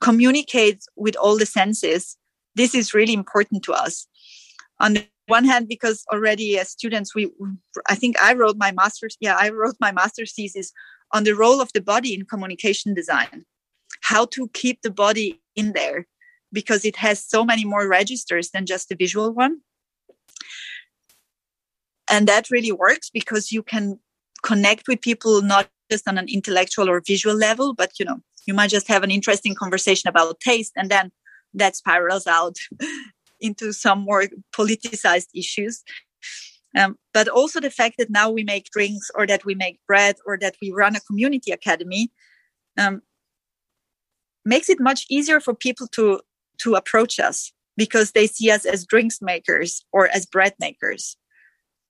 [0.02, 2.18] communicate with all the senses.
[2.56, 4.08] This is really important to us.
[4.82, 7.32] On the one hand, because already as students, we
[7.88, 9.16] I think I wrote my master's.
[9.22, 10.74] Yeah, I wrote my master's thesis
[11.14, 13.46] on the role of the body in communication design.
[14.02, 16.08] How to keep the body in there
[16.52, 19.62] because it has so many more registers than just the visual one
[22.12, 24.00] and that really works because you can
[24.44, 28.54] connect with people not just on an intellectual or visual level but you know you
[28.54, 31.12] might just have an interesting conversation about taste and then
[31.54, 32.58] that spirals out
[33.42, 35.84] into some more politicized issues.
[36.78, 40.16] Um, but also the fact that now we make drinks or that we make bread
[40.26, 42.12] or that we run a community academy
[42.78, 43.02] um,
[44.46, 46.22] makes it much easier for people to
[46.60, 51.18] to approach us because they see us as drinks makers or as bread makers.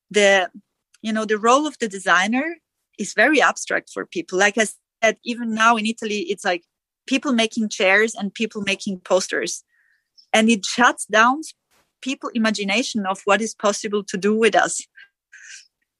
[0.10, 0.50] The
[1.04, 2.58] you know the role of the designer
[2.98, 4.40] is very abstract for people.
[4.40, 4.66] Like i
[5.04, 6.64] said even now in italy it's like
[7.08, 9.64] people making chairs and people making posters
[10.34, 11.42] and it shuts down
[12.02, 14.82] people imagination of what is possible to do with us.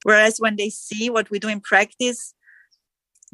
[0.02, 2.34] Whereas when they see what we do in practice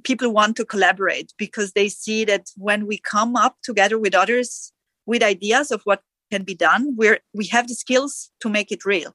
[0.05, 4.73] people want to collaborate because they see that when we come up together with others
[5.07, 8.85] with ideas of what can be done we're we have the skills to make it
[8.85, 9.15] real.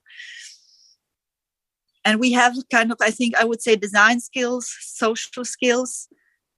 [2.05, 6.07] And we have kind of i think i would say design skills social skills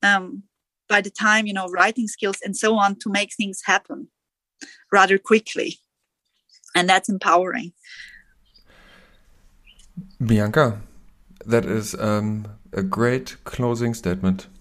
[0.01, 0.43] um,
[0.89, 4.07] by the time you know writing skills and so on to make things happen
[4.95, 5.69] rather quickly.
[6.75, 7.73] And that's empowering.
[10.25, 10.81] Bianca
[11.45, 14.47] that is um, a great closing statement.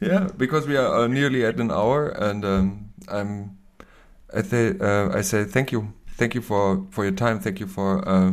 [0.00, 3.56] Yeah because we are uh, nearly at an hour and um, i'm
[4.34, 5.92] I say, uh, I say thank you.
[6.18, 7.38] Thank you for for your time.
[7.40, 8.32] Thank you for uh,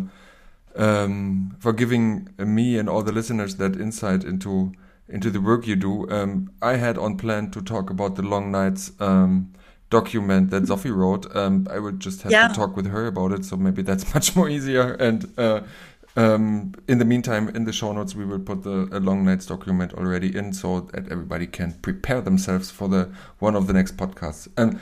[0.75, 4.73] um, for giving me and all the listeners that insight into
[5.07, 6.09] into the work you do.
[6.09, 9.53] Um, I had on plan to talk about the long nights um,
[9.89, 11.33] document that Sophie wrote.
[11.35, 12.47] Um, I would just have yeah.
[12.47, 14.93] to talk with her about it, so maybe that's much more easier.
[14.93, 15.61] And uh,
[16.15, 19.93] um, in the meantime, in the show notes, we will put the long nights document
[19.93, 24.47] already in, so that everybody can prepare themselves for the one of the next podcasts.
[24.57, 24.79] And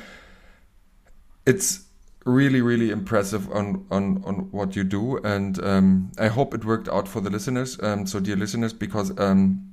[1.46, 1.86] it's
[2.24, 6.88] really really impressive on on on what you do and um, i hope it worked
[6.88, 9.71] out for the listeners um, so dear listeners because um,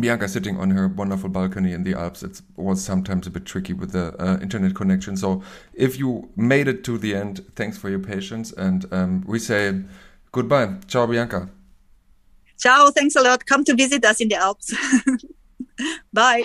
[0.00, 3.72] bianca sitting on her wonderful balcony in the alps it was sometimes a bit tricky
[3.72, 5.16] with the uh, internet connection.
[5.16, 5.42] So
[5.74, 9.82] if you made it to the end thanks for your patience and um, we say
[10.32, 10.74] goodbye.
[10.86, 11.48] Ciao bianca.
[12.58, 13.46] Ciao thanks a lot.
[13.46, 14.74] Come to visit us in the alps.
[16.12, 16.44] Bye